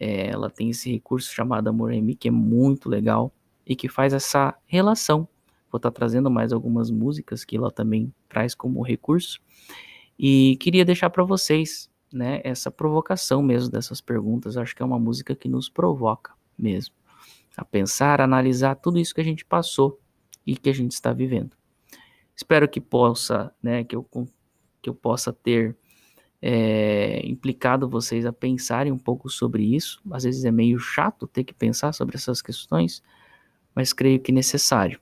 É, 0.00 0.26
ela 0.26 0.50
tem 0.50 0.70
esse 0.70 0.90
recurso 0.90 1.32
chamado 1.32 1.68
Amor 1.68 1.92
Remi, 1.92 2.16
que 2.16 2.26
é 2.26 2.32
muito 2.32 2.88
legal 2.88 3.32
e 3.64 3.76
que 3.76 3.88
faz 3.88 4.12
essa 4.12 4.56
relação. 4.66 5.28
Vou 5.70 5.76
estar 5.76 5.92
trazendo 5.92 6.30
mais 6.30 6.52
algumas 6.52 6.90
músicas 6.90 7.44
que 7.44 7.56
ela 7.56 7.70
também 7.70 8.12
traz 8.28 8.54
como 8.54 8.82
recurso. 8.82 9.40
E 10.18 10.56
queria 10.56 10.84
deixar 10.84 11.10
para 11.10 11.22
vocês 11.22 11.88
né, 12.12 12.40
essa 12.42 12.70
provocação 12.70 13.42
mesmo 13.42 13.70
dessas 13.70 14.00
perguntas. 14.00 14.56
Acho 14.56 14.74
que 14.74 14.82
é 14.82 14.86
uma 14.86 14.98
música 14.98 15.36
que 15.36 15.48
nos 15.48 15.68
provoca 15.68 16.32
mesmo 16.58 16.94
a 17.56 17.64
pensar, 17.64 18.20
a 18.20 18.24
analisar 18.24 18.74
tudo 18.76 18.98
isso 18.98 19.14
que 19.14 19.20
a 19.20 19.24
gente 19.24 19.44
passou 19.44 20.00
e 20.46 20.56
que 20.56 20.68
a 20.68 20.74
gente 20.74 20.92
está 20.92 21.12
vivendo. 21.12 21.56
Espero 22.36 22.68
que 22.68 22.80
possa, 22.80 23.54
né, 23.62 23.84
que 23.84 23.94
eu, 23.94 24.08
que 24.82 24.90
eu 24.90 24.94
possa 24.94 25.32
ter 25.32 25.76
é, 26.46 27.22
implicado 27.24 27.88
vocês 27.88 28.26
a 28.26 28.32
pensarem 28.32 28.92
um 28.92 28.98
pouco 28.98 29.30
sobre 29.30 29.64
isso. 29.64 30.02
Às 30.10 30.24
vezes 30.24 30.44
é 30.44 30.50
meio 30.50 30.78
chato 30.78 31.26
ter 31.26 31.42
que 31.42 31.54
pensar 31.54 31.94
sobre 31.94 32.16
essas 32.16 32.42
questões, 32.42 33.02
mas 33.74 33.94
creio 33.94 34.20
que 34.20 34.30
necessário. 34.30 35.00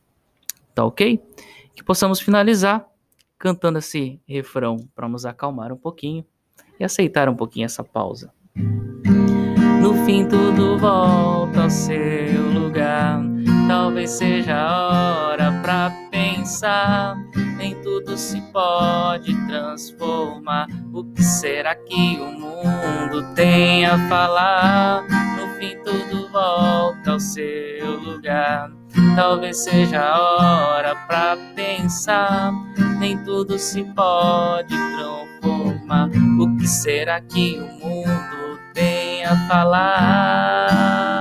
Tá 0.72 0.84
ok? 0.84 1.20
Que 1.74 1.82
possamos 1.82 2.20
finalizar 2.20 2.86
cantando 3.36 3.80
esse 3.80 4.20
refrão 4.24 4.88
para 4.94 5.08
nos 5.08 5.26
acalmar 5.26 5.72
um 5.72 5.76
pouquinho 5.76 6.24
e 6.78 6.84
aceitar 6.84 7.28
um 7.28 7.34
pouquinho 7.34 7.64
essa 7.64 7.82
pausa. 7.82 8.32
No 8.54 9.94
fim, 10.06 10.24
tudo 10.28 10.78
volta 10.78 11.64
ao 11.64 11.70
seu 11.70 12.52
lugar. 12.54 13.20
Talvez 13.66 14.10
seja 14.10 14.56
a 14.56 15.30
hora 15.30 15.60
pra 15.60 15.90
pensar. 16.08 17.16
Tudo 18.04 18.18
se 18.18 18.40
pode 18.52 19.32
transformar. 19.46 20.66
O 20.92 21.04
que 21.04 21.22
será 21.22 21.72
que 21.76 22.18
o 22.18 22.32
mundo 22.32 23.32
tem 23.34 23.86
a 23.86 23.96
falar? 24.08 25.04
No 25.36 25.46
fim, 25.54 25.76
tudo 25.84 26.28
volta 26.32 27.12
ao 27.12 27.20
seu 27.20 28.00
lugar. 28.00 28.72
Talvez 29.14 29.58
seja 29.58 30.00
a 30.00 30.20
hora 30.20 30.96
pra 31.06 31.36
pensar. 31.54 32.52
Nem 32.98 33.22
tudo 33.22 33.56
se 33.56 33.84
pode 33.84 34.74
transformar. 34.74 36.08
O 36.40 36.56
que 36.56 36.66
será 36.66 37.20
que 37.20 37.60
o 37.60 37.86
mundo 37.86 38.58
tem 38.74 39.24
a 39.24 39.36
falar? 39.46 41.11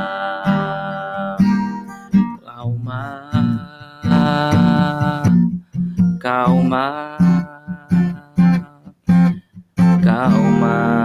Calma, 6.71 7.17
calma. 10.03 11.03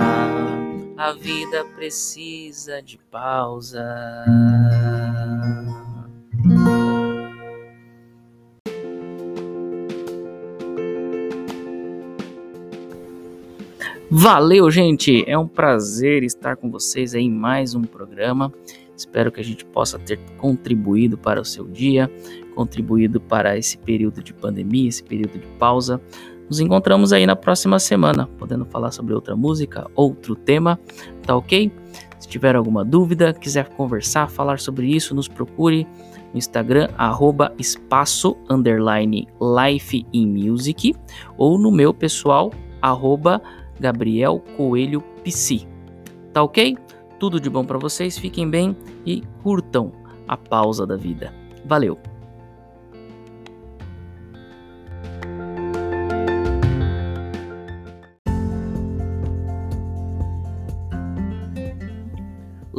A 0.96 1.12
vida 1.12 1.64
precisa 1.74 2.80
de 2.80 2.98
pausa. 3.10 3.84
Valeu, 14.08 14.70
gente! 14.70 15.24
É 15.26 15.36
um 15.36 15.48
prazer 15.48 16.22
estar 16.22 16.56
com 16.56 16.70
vocês 16.70 17.12
aí 17.14 17.24
em 17.24 17.30
mais 17.30 17.74
um 17.74 17.82
programa. 17.82 18.52
Espero 18.96 19.32
que 19.32 19.40
a 19.40 19.44
gente 19.44 19.64
possa 19.64 19.98
ter 19.98 20.18
contribuído 20.38 21.18
para 21.18 21.40
o 21.40 21.44
seu 21.44 21.66
dia, 21.66 22.10
contribuído 22.56 23.20
para 23.20 23.56
esse 23.56 23.76
período 23.76 24.22
de 24.22 24.32
pandemia, 24.32 24.88
esse 24.88 25.04
período 25.04 25.38
de 25.38 25.46
pausa. 25.58 26.00
Nos 26.48 26.58
encontramos 26.58 27.12
aí 27.12 27.26
na 27.26 27.36
próxima 27.36 27.78
semana, 27.78 28.26
podendo 28.38 28.64
falar 28.64 28.90
sobre 28.90 29.14
outra 29.14 29.36
música, 29.36 29.86
outro 29.94 30.34
tema, 30.34 30.80
tá 31.22 31.36
ok? 31.36 31.70
Se 32.18 32.26
tiver 32.26 32.56
alguma 32.56 32.84
dúvida, 32.84 33.34
quiser 33.34 33.68
conversar, 33.70 34.30
falar 34.30 34.58
sobre 34.58 34.86
isso, 34.86 35.14
nos 35.14 35.28
procure 35.28 35.86
no 36.32 36.38
Instagram, 36.38 36.88
arroba 36.96 37.52
espaço, 37.58 38.36
underline, 38.48 39.28
life 39.40 40.06
in 40.12 40.26
music, 40.26 40.94
ou 41.36 41.58
no 41.58 41.70
meu 41.70 41.92
pessoal, 41.92 42.52
arroba 42.80 43.42
Gabriel 43.78 44.42
Coelho 44.56 45.02
Psi. 45.24 45.68
Tá 46.32 46.42
ok? 46.42 46.76
Tudo 47.18 47.40
de 47.40 47.50
bom 47.50 47.64
para 47.64 47.78
vocês, 47.78 48.16
fiquem 48.16 48.48
bem 48.48 48.76
e 49.04 49.22
curtam 49.42 49.92
a 50.28 50.36
pausa 50.36 50.86
da 50.86 50.96
vida. 50.96 51.32
Valeu! 51.64 52.15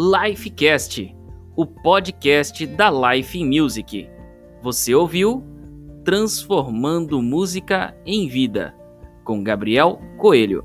Lifecast, 0.08 1.13
o 1.54 1.65
podcast 1.65 2.65
da 2.65 2.89
Life 2.89 3.43
Music. 3.43 4.10
Você 4.63 4.96
ouviu 4.96 5.43
Transformando 6.06 7.22
Música 7.22 7.93
em 8.06 8.30
Vida, 8.30 8.74
com 9.26 9.43
Gabriel 9.43 10.00
Coelho. 10.17 10.63